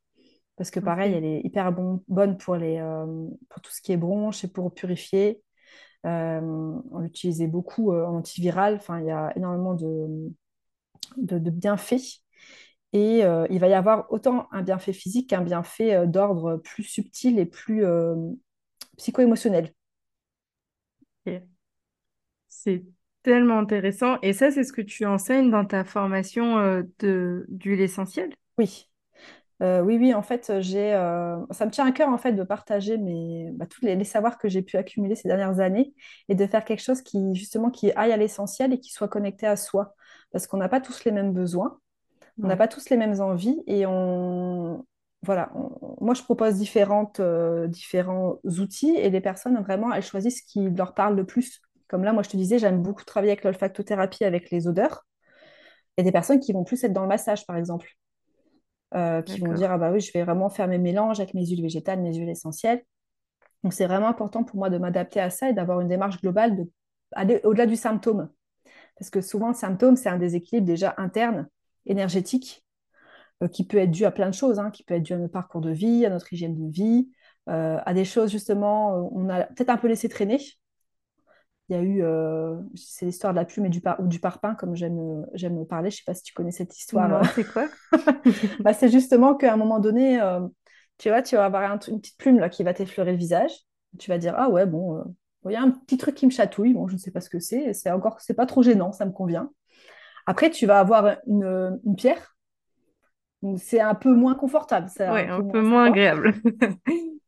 [0.58, 2.80] Parce que pareil, elle est hyper bon- bonne pour, les,
[3.50, 5.42] pour tout ce qui est bronche et pour purifier.
[6.04, 8.76] On l'utilisait beaucoup en antiviral.
[8.76, 10.32] Enfin, il y a énormément de,
[11.17, 12.21] de, de bienfaits.
[12.93, 16.84] Et euh, il va y avoir autant un bienfait physique qu'un bienfait euh, d'ordre plus
[16.84, 18.15] subtil et plus euh,
[18.97, 19.74] psycho-émotionnel.
[22.50, 22.84] C'est
[23.24, 24.17] tellement intéressant.
[24.21, 28.34] Et ça, c'est ce que tu enseignes dans ta formation euh, de d'huile essentielle?
[28.58, 28.88] Oui.
[29.63, 30.89] Oui, oui, en fait, j'ai,
[31.52, 34.39] ça me tient à cœur en fait de partager mes, bah, tous les, les savoirs
[34.39, 35.93] que j'ai pu accumuler ces dernières années
[36.30, 39.45] et de faire quelque chose qui justement qui aille à l'essentiel et qui soit connecté
[39.45, 39.93] à soi.
[40.32, 41.80] Parce qu'on n'a pas tous les mêmes besoins.
[42.44, 42.58] On n'a Ouais.
[42.58, 44.86] pas tous les mêmes envies et on,
[45.24, 50.39] voilà, on- moi je propose différentes, euh, différents outils et les personnes vraiment elles choisissent
[50.41, 51.62] ce qui leur parle le plus.
[51.89, 55.06] Comme là, moi je te disais, j'aime beaucoup travailler avec l'olfactothérapie, avec les odeurs.
[55.98, 57.88] Il y a des personnes qui vont plus être dans le massage par exemple,
[58.96, 61.46] euh, qui vont dire ah bah oui, je vais vraiment faire mes mélanges avec mes
[61.46, 62.84] huiles végétales, mes huiles essentielles.
[63.63, 66.58] Donc c'est vraiment important pour moi de m'adapter à ça et d'avoir une démarche globale,
[66.58, 66.72] de
[67.13, 68.30] aller au-delà du symptôme.
[69.02, 71.50] Parce que souvent le symptôme, c'est un déséquilibre déjà interne,
[71.88, 72.66] énergétique
[73.44, 75.18] euh, qui peut être dû à plein de choses, hein, qui peut être dû à
[75.18, 77.10] notre parcours de vie, à notre hygiène de vie,
[77.50, 80.40] euh, à des choses justement, on a peut-être un peu laissé traîner.
[81.70, 84.20] Il y a eu, euh, c'est l'histoire de la plume et du, par- ou du
[84.20, 85.90] parpaing, comme j'aime j'aime parler.
[85.90, 87.08] Je ne sais pas si tu connais cette histoire.
[87.08, 87.70] Non, c'est quoi?
[88.60, 90.20] Bah, c'est justement qu'à un moment donné,
[90.98, 93.52] tu vois, tu vas avoir un- une petite plume là, qui va t'effleurer le visage.
[94.00, 95.04] Tu vas dire, ah ouais, bon,
[95.46, 96.74] il y a un petit truc qui me chatouille.
[96.74, 97.74] Bon, je ne sais pas ce que c'est.
[97.74, 99.52] C'est encore, c'est pas trop gênant, ça me convient.
[100.28, 102.36] Après, tu vas avoir une, une pierre.
[103.58, 106.34] C'est un peu moins confortable, c'est un peu un peu moins agréable.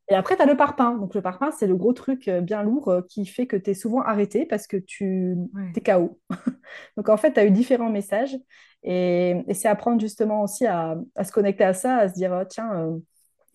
[0.10, 0.98] Et après, tu as le parpaing.
[0.98, 3.72] Donc, le parpaing, c'est le gros truc euh, bien lourd euh, qui fait que tu
[3.72, 5.72] es souvent arrêté parce que tu Ouais.
[5.76, 6.20] es KO.
[6.98, 8.38] Donc, en fait, tu as eu différents messages.
[8.84, 12.38] Et, et c'est apprendre justement aussi à, à se connecter à ça, à se dire,
[12.40, 12.98] oh, tiens, euh,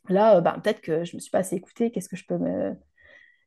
[0.08, 1.90] là, bah, peut-être que je ne me suis pas assez écoutée.
[1.92, 2.74] Qu'est-ce que je peux me-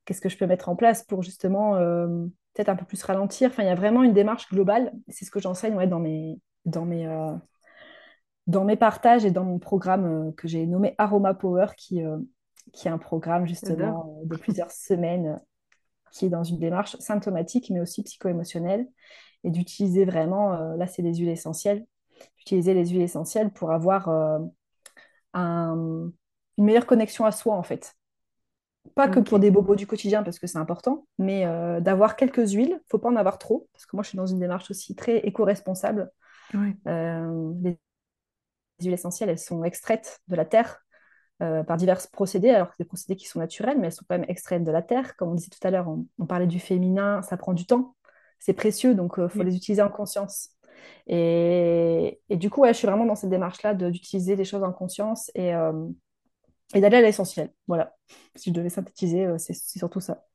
[0.05, 2.07] qu'est-ce que je peux mettre en place pour justement euh,
[2.53, 3.49] peut-être un peu plus ralentir.
[3.49, 4.91] Enfin, il y a vraiment une démarche globale.
[5.09, 7.31] C'est ce que j'enseigne ouais, dans mes, dans mes, euh,
[8.47, 12.17] dans mes partages et dans mon programme euh, que j'ai nommé Aroma Power, qui, euh,
[12.73, 15.39] qui est un programme justement de plusieurs semaines
[16.11, 18.87] qui est dans une démarche symptomatique mais aussi psycho-émotionnelle
[19.43, 21.85] et d'utiliser vraiment, là c'est les huiles essentielles,
[22.37, 24.09] d'utiliser les huiles essentielles pour avoir
[25.33, 26.11] un-
[26.57, 27.95] une meilleure connexion à soi en fait.
[28.95, 32.51] Pas que pour des bobos du quotidien parce que c'est important, mais euh, d'avoir quelques
[32.51, 34.95] huiles, faut pas en avoir trop parce que moi je suis dans une démarche aussi
[34.95, 36.11] très éco-responsable.
[36.87, 37.77] Euh, les
[38.81, 40.79] huiles essentielles, elles sont extraites de la terre
[41.41, 44.17] euh, par divers procédés, alors que des procédés qui sont naturels, mais elles sont quand
[44.17, 45.15] même extraites de la terre.
[45.15, 47.95] Comme on disait tout à l'heure, on, on parlait du féminin, ça prend du temps,
[48.39, 49.45] c'est précieux, donc il faut Oui.
[49.45, 50.49] les utiliser en conscience.
[51.07, 54.71] Et, et du coup, ouais, je suis vraiment dans cette démarche-là d'utiliser les choses en
[54.71, 55.53] conscience et,
[56.73, 57.51] et d'aller à l'essentiel.
[57.67, 57.95] Voilà.
[58.35, 60.25] Si je devais synthétiser, euh, c'est surtout ça.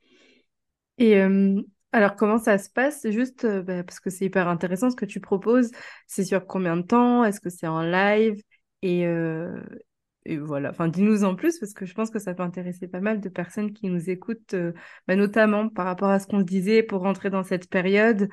[0.98, 1.60] Et euh,
[1.92, 3.08] alors, comment ça se passe?
[3.10, 5.70] Juste euh, bah, parce que c'est hyper intéressant ce que tu proposes.
[6.06, 7.24] C'est sur combien de temps?
[7.24, 8.42] Est-ce que c'est en live?
[8.82, 9.06] Et,
[10.38, 10.70] voilà.
[10.70, 13.28] Enfin, dis-nous en plus parce que je pense que ça peut intéresser pas mal de
[13.28, 14.56] personnes qui nous écoutent,
[15.06, 18.28] bah, notamment par rapport à ce qu'on disait pour rentrer dans cette période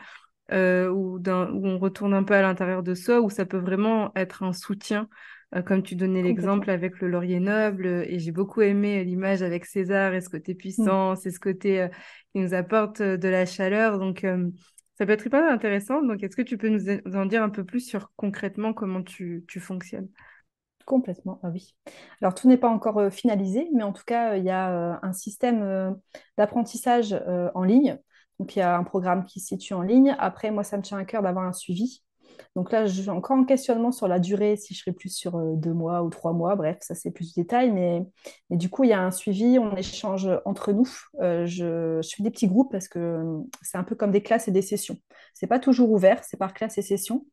[0.52, 4.54] où, on retourne un peu à l'intérieur de soi, où ça peut vraiment être un
[4.54, 5.08] soutien,
[5.62, 7.86] comme tu donnais l'exemple avec le laurier noble.
[7.86, 10.58] euh, Et j'ai beaucoup aimé euh, l'image avec César et ce côté Mm.
[10.58, 11.88] puissant, c'est ce côté euh,
[12.34, 14.00] qui nous apporte euh, de la chaleur.
[14.00, 14.50] Donc, euh,
[14.98, 16.02] ça peut être hyper intéressant.
[16.02, 19.44] Donc, est-ce que tu peux nous en dire un peu plus sur concrètement comment tu,
[19.48, 20.10] tu fonctionnes?
[20.86, 21.76] Complètement, ah oui.
[22.22, 24.94] Alors, tout n'est pas encore euh, finalisé, mais en tout cas, euh, il y a
[24.94, 25.92] euh, un système euh,
[26.38, 27.98] d'apprentissage euh, en ligne.
[28.38, 30.14] Donc, il y a un programme qui se situe en ligne.
[30.20, 32.04] Après, moi, ça me tient à cœur d'avoir un suivi.
[32.56, 35.38] Donc là, je suis encore en questionnement sur la durée, si je serai plus sur
[35.38, 36.56] euh, deux mois ou trois mois.
[36.56, 37.72] Bref, ça, c'est plus de détails.
[37.72, 38.06] Mais,
[38.50, 40.90] mais, du coup, il y a un suivi, on échange entre nous.
[41.22, 44.22] Euh, je, je, fais des petits groupes parce que euh, c'est un peu comme des
[44.22, 44.98] classes et des sessions.
[45.34, 47.26] C'est pas toujours ouvert, c'est par classe et session.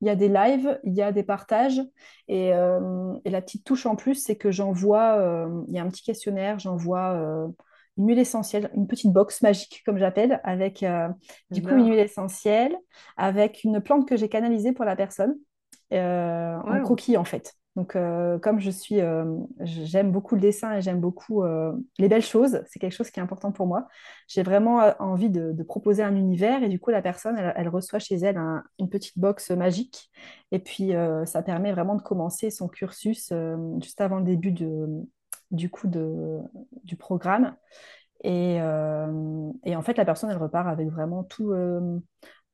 [0.00, 1.80] Il y a des lives, il y a des partages.
[2.28, 6.02] Et, et la petite touche en plus, c'est que j'envoie, il y a un petit
[6.02, 7.48] questionnaire, j'envoie
[7.96, 11.08] une huile essentielle, une petite box magique, comme j'appelle, avec euh,
[11.50, 12.76] du coup une huile essentielle,
[13.16, 15.36] avec une plante que j'ai canalisée pour la personne,
[15.92, 17.54] euh, en croquis en fait.
[17.74, 19.00] Donc, euh, comme je suis,
[19.60, 21.44] j'aime beaucoup le dessin et j'aime beaucoup
[21.98, 23.86] les belles choses, c'est quelque chose qui est important pour moi.
[24.28, 28.16] J'ai vraiment envie de, proposer un univers et du coup, la personne, elle, reçoit chez
[28.16, 28.38] elle
[28.78, 30.10] une petite box magique.
[30.52, 30.92] Et puis,
[31.26, 33.30] ça permet vraiment de commencer son cursus
[33.82, 35.06] juste avant le début de,
[35.50, 36.40] du coup de,
[36.84, 37.54] du programme.
[38.24, 41.98] Et, euh, et, en fait, la personne, elle repart avec vraiment tout, euh,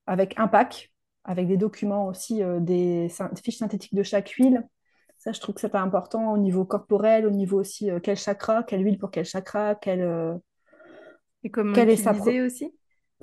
[0.06, 0.92] avec un pack,
[1.24, 3.08] avec des documents aussi, euh, des,
[3.42, 4.66] fiches synthétiques de chaque huile.
[5.18, 8.84] Ça, je trouve que c'est important au niveau corporel, au niveau aussi quel chakra, quelle
[8.84, 10.40] huile pour quel chakra, quelle,
[11.44, 12.74] et comment quelle utiliser est aussi?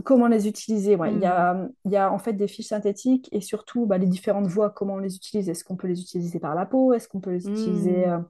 [0.06, 1.12] Comment les utiliser ouais.
[1.12, 1.74] il, y a, hmm.
[1.84, 4.94] il y a en fait des fiches synthétiques et surtout bah, les différentes voies, comment
[4.94, 5.50] on les utilise.
[5.50, 6.94] Est-ce qu'on peut les utiliser par la peau?
[6.94, 8.26] Est-ce qu'on peut les utiliser hmm.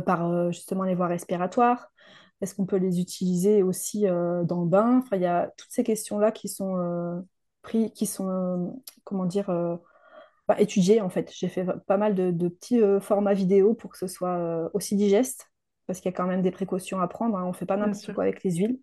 [0.00, 1.92] Par euh, justement les voies respiratoires
[2.40, 4.98] Est-ce qu'on peut les utiliser aussi euh, dans le bain?
[4.98, 7.24] Enfin, il y a toutes ces questions-là qui sont
[7.62, 9.50] pris, qui sont comment dire
[10.48, 11.32] bah, étudiées en fait.
[11.34, 15.50] J'ai fait pas mal de, petits formats vidéo pour que ce soit aussi digeste,
[15.86, 17.36] parce qu'il y a quand même des précautions à prendre.
[17.36, 17.44] Hein.
[17.44, 18.80] On ne fait pas n'importe quoi avec les huiles.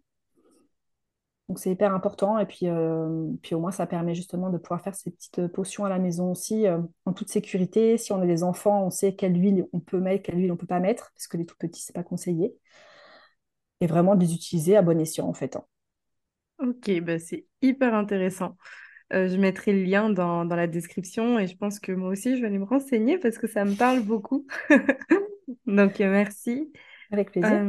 [1.47, 2.37] Donc c'est hyper important.
[2.39, 5.85] Et puis, euh, puis au moins, ça permet justement de pouvoir faire ces petites potions
[5.85, 7.97] à la maison aussi, euh, en toute sécurité.
[7.97, 10.55] Si on a des enfants, on sait quelle huile on peut mettre, quelle huile on
[10.55, 12.53] ne peut pas mettre, parce que les tout petits, c'est pas conseillé.
[13.79, 15.55] Et vraiment de les utiliser à bon escient, en fait.
[15.55, 15.63] Hein.
[16.59, 18.57] Ok, bah c'est hyper intéressant.
[19.13, 22.35] Euh, je mettrai le lien dans, dans, la description et je pense que moi aussi,
[22.35, 24.45] je vais aller me renseigner parce que ça me parle beaucoup.
[25.65, 26.73] Donc, merci.
[27.11, 27.63] Avec plaisir.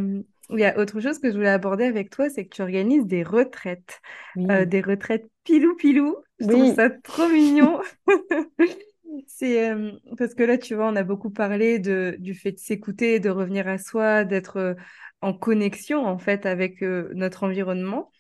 [0.51, 3.07] Il y a autre chose que je voulais aborder avec toi, c'est que tu organises
[3.07, 4.01] des retraites,
[4.39, 6.17] euh, des retraites pilou-pilou.
[6.41, 7.81] Je trouve ça trop mignon.
[9.27, 12.59] c'est euh, parce que là, tu vois, on a beaucoup parlé de, du fait de
[12.59, 14.75] s'écouter, de revenir à soi, d'être euh,
[15.21, 18.11] en connexion en fait avec notre environnement.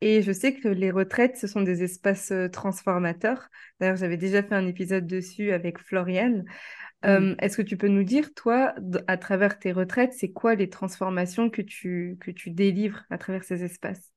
[0.00, 3.48] Et je sais que les retraites, ce sont des espaces transformateurs.
[3.80, 6.44] D'ailleurs, j'avais déjà fait un épisode dessus avec Floriane.
[7.02, 8.74] Est-ce que tu peux nous dire, toi,
[9.06, 13.44] à travers tes retraites, c'est quoi les transformations que tu, que tu délivres à travers
[13.44, 14.12] ces espaces?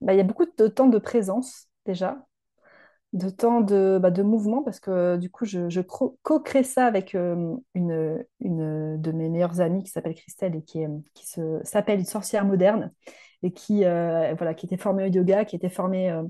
[0.00, 2.26] Bah, Il y a beaucoup de temps de présence déjà,
[3.12, 7.58] de temps de, bah, de mouvement, parce que du coup, je, co-crée ça avec une,
[7.74, 10.80] une de mes meilleures amies qui s'appelle Christelle et qui,
[11.14, 11.26] qui
[11.64, 12.92] s'appelle une sorcière moderne
[13.42, 16.22] et qui, euh, voilà, qui était formée au yoga, qui était formée euh,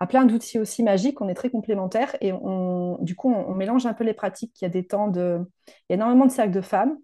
[0.00, 1.20] à plein d'outils aussi magiques.
[1.20, 4.60] On est très complémentaires et on, du coup, on, mélange un peu les pratiques.
[4.60, 6.96] Il y a des temps de, il y a énormément de cercles de femmes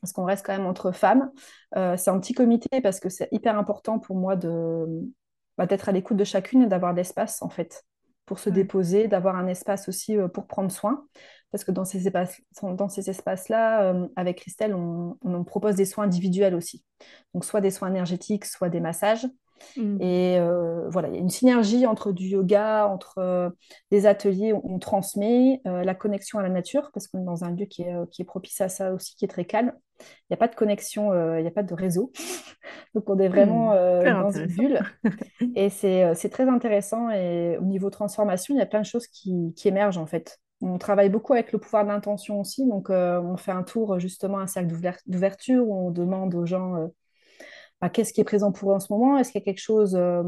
[0.00, 1.30] parce qu'on reste quand même entre femmes.
[1.76, 4.86] Euh, c'est un petit comité parce que c'est hyper important pour moi de
[5.58, 7.84] bah, d'être à l'écoute de chacune et d'avoir de l'espace en fait
[8.24, 11.06] pour se déposer, d'avoir un espace aussi pour prendre soin.
[11.50, 16.04] Parce que dans ces, espaces, dans ces espaces-là, avec Christelle, on, on, propose des soins
[16.04, 16.84] individuels aussi.
[17.32, 19.26] Donc, soit des soins énergétiques, soit des massages.
[19.76, 20.00] Mm.
[20.00, 23.50] Et euh, voilà, il y a une synergie entre du yoga, entre euh,
[23.90, 27.44] des ateliers où on transmet euh, la connexion à la nature, parce qu'on est dans
[27.44, 29.72] un lieu qui est, qui est, propice à ça aussi, qui est très calme.
[30.00, 32.12] Il n'y a pas de connexion, il n'y a pas de réseau.
[32.94, 34.22] Donc on est vraiment mm.
[34.22, 34.80] dans une bulle.
[35.56, 37.10] et c'est très intéressant.
[37.10, 40.38] Et au niveau transformation, il y a plein de choses qui, qui émergent en fait.
[40.60, 42.66] On travaille beaucoup avec le pouvoir de l'intention aussi.
[42.66, 44.72] Donc, on fait un tour, justement, un cercle
[45.06, 46.88] d'ouverture où on demande aux gens
[47.92, 49.18] qu'est-ce qui est présent pour eux en ce moment?
[49.18, 50.24] Est-ce qu'il y a quelque chose, euh,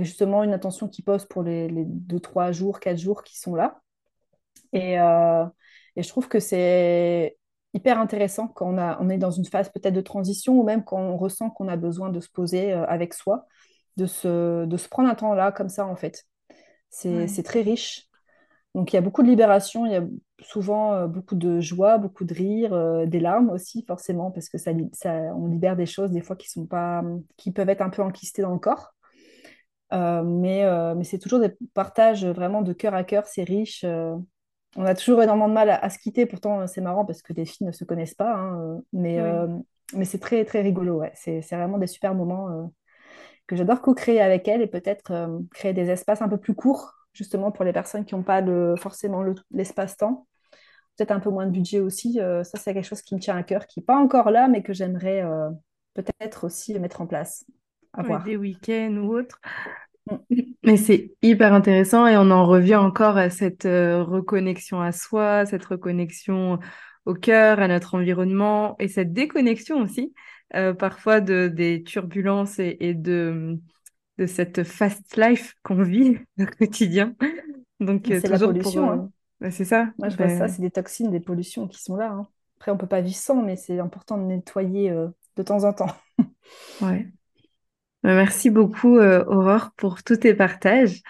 [0.00, 3.54] justement, une attention qui pose pour les, les deux, trois jours, quatre jours qui sont
[3.54, 3.80] là?
[4.72, 5.44] Et, euh,
[5.94, 7.36] et je trouve que c'est
[7.74, 10.82] hyper intéressant quand on, a, on est dans une phase peut-être de transition ou même
[10.82, 13.46] quand on ressent qu'on a besoin de se poser euh, avec soi,
[13.96, 16.24] de se, de se prendre un temps là comme ça en fait.
[16.90, 18.08] C'est très riche.
[18.74, 20.04] Donc il y a beaucoup de libération, il y a
[20.40, 24.58] souvent euh, beaucoup de joie, beaucoup de rire, euh, des larmes aussi forcément parce que
[24.58, 27.04] ça, ça, on libère des choses des fois qui sont pas,
[27.36, 28.94] qui peuvent être un peu enquistées dans le corps.
[29.92, 30.64] Euh, mais,
[30.96, 33.84] mais c'est toujours des partages vraiment de cœur à cœur, c'est riche.
[33.84, 37.44] on a toujours énormément de mal à, se quitter, pourtant c'est marrant parce que les
[37.44, 39.20] filles ne se connaissent pas, hein, mais,
[39.94, 40.98] mais c'est très très rigolo.
[40.98, 41.12] Ouais.
[41.14, 42.72] C'est vraiment des super moments
[43.46, 45.12] que j'adore co-créer avec elles et peut-être
[45.52, 48.76] créer des espaces un peu plus courts justement pour les personnes qui n'ont pas le,
[48.76, 50.26] forcément l'espace-temps.
[50.96, 52.20] Peut-être un peu moins de budget aussi.
[52.20, 54.48] Euh, ça, c'est quelque chose qui me tient à cœur, qui n'est pas encore là,
[54.48, 55.50] mais que j'aimerais euh,
[55.94, 57.46] peut-être aussi mettre en place.
[57.94, 58.22] à voir.
[58.22, 59.40] Des week-ends ou autres.
[60.62, 65.46] Mais c'est hyper intéressant et on en revient encore à cette euh, reconnexion à soi,
[65.46, 66.58] cette reconnexion
[67.06, 70.14] au cœur, à notre environnement et cette déconnexion aussi,
[70.54, 73.58] euh, parfois de, des turbulences et, de,
[74.18, 77.14] de cette fast life qu'on vit au quotidien.
[77.80, 78.90] Donc, c'est la pollution.
[78.90, 79.10] Hein.
[79.40, 79.88] Bah, c'est ça.
[79.98, 82.12] Moi, je vois ça, c'est des toxines, des pollutions qui sont là.
[82.12, 82.28] Hein.
[82.58, 84.90] Après, on peut pas vivre sans, mais c'est important de nettoyer
[85.36, 85.94] de temps en temps.
[86.82, 87.08] ouais.
[88.04, 91.00] Bah, merci beaucoup, euh, Aurore, pour tous tes partages.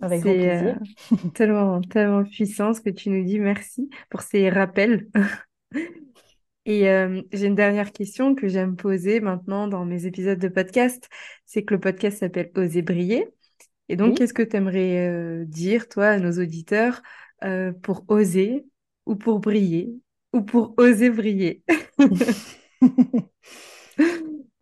[0.00, 0.76] Avec grand plaisir.
[1.12, 3.38] Euh, tellement, tellement puissant ce que tu nous dis.
[3.38, 5.06] Merci pour ces rappels.
[6.64, 11.08] Et euh, j'ai une dernière question que j'aime poser maintenant dans mes épisodes de podcast.
[11.44, 13.28] C'est que le podcast s'appelle Oser briller.
[13.88, 17.02] Et donc, qu'est-ce que tu aimerais dire, toi, à nos auditeurs,
[17.82, 18.64] pour oser
[19.04, 19.92] ou pour briller
[20.32, 21.62] ou pour oser briller?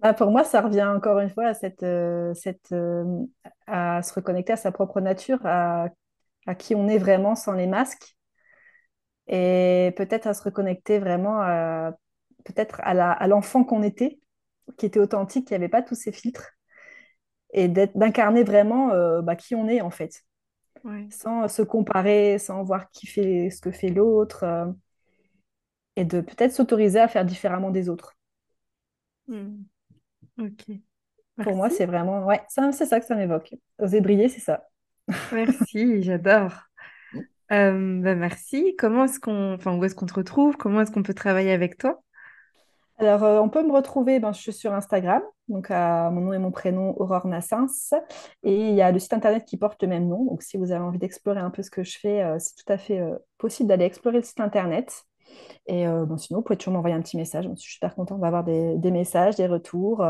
[0.00, 3.04] Bah, pour moi, ça revient encore une fois à, cette, euh, cette, euh,
[3.66, 5.88] à se reconnecter à sa propre nature, à,
[6.46, 8.16] à, qui on est vraiment sans les masques,
[9.30, 11.92] et peut-être à se reconnecter vraiment à,
[12.44, 14.18] peut-être à l'enfant qu'on était,
[14.76, 16.50] qui était authentique, qui n'avait pas tous ces filtres,
[17.52, 20.24] et d'incarner vraiment euh, bah, qui on est en fait,
[21.10, 24.44] sans se comparer, sans voir qui fait ce que fait l'autre,
[25.96, 28.16] et de peut-être s'autoriser à faire différemment des autres.
[29.28, 29.62] Hmm.
[30.38, 30.76] Ok.
[31.42, 33.54] Pour moi, c'est vraiment, ouais, c'est ça que ça m'évoque.
[33.78, 34.68] Oser briller, c'est ça.
[35.32, 36.69] Merci, j'adore.
[37.52, 38.74] Euh, bah, merci.
[38.78, 40.56] Comment est-ce qu'on, enfin, où est-ce qu'on te retrouve?
[40.56, 42.00] Comment est-ce qu'on peut travailler avec toi?
[42.98, 46.32] Alors, euh, on peut me retrouver, ben, je suis sur Instagram, donc à mon nom
[46.34, 47.94] et mon prénom, Aurore Nassens.
[48.42, 50.24] Et il y a le site internet qui porte le même nom.
[50.24, 52.70] Donc, si vous avez envie d'explorer un peu ce que je fais, euh, c'est tout
[52.70, 53.02] à fait
[53.38, 55.04] possible d'aller explorer le site internet.
[55.66, 55.86] Et
[56.18, 57.48] sinon, vous pouvez toujours m'envoyer un petit message.
[57.48, 60.04] Je suis super contente d'avoir des, des messages, des retours.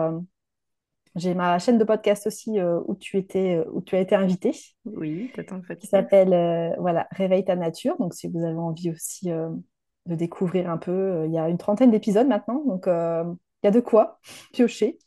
[1.17, 4.15] J'ai ma chaîne de podcast aussi euh, où tu étais, euh, où tu as été
[4.15, 4.53] invité.
[4.85, 7.97] Oui, t'attends Qui s'appelle euh, voilà Réveille ta nature.
[7.99, 11.91] Donc si vous avez envie aussi de découvrir un peu, il y a une trentaine
[11.91, 14.19] d'épisodes maintenant, donc il y a de quoi
[14.53, 14.99] piocher.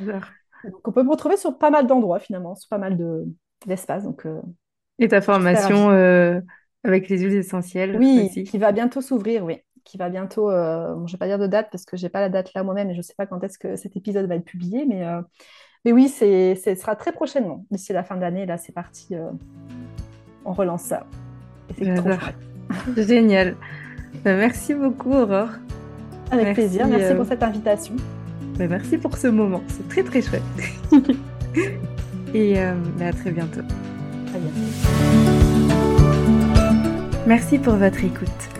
[0.00, 3.26] Donc, on peut me retrouver sur pas mal d'endroits finalement, sur pas mal de
[3.66, 4.04] d'espaces.
[4.04, 4.26] Donc
[4.98, 5.90] et ta formation
[6.82, 11.00] avec les huiles essentielles oui, qui va bientôt s'ouvrir, oui qui va bientôt, euh, je
[11.00, 12.90] ne vais pas dire de date parce que je n'ai pas la date là moi-même
[12.90, 15.20] et je ne sais pas quand est-ce que cet épisode va être publié, mais, euh,
[15.84, 17.64] mais oui, ce sera très prochainement.
[17.72, 19.16] D'ici la fin d'année, là, c'est parti.
[19.16, 19.30] Euh,
[20.44, 21.06] on relance ça.
[22.96, 23.56] Génial.
[24.24, 25.50] Ben, merci beaucoup, Aurore.
[26.30, 26.86] Avec plaisir.
[26.86, 27.96] Merci pour cette invitation.
[28.56, 29.62] Ben, merci pour ce moment.
[29.66, 30.42] C'est très, très chouette.
[32.34, 33.60] et ben, à très bientôt.
[33.60, 34.60] À bientôt.
[37.26, 38.59] Merci pour votre écoute.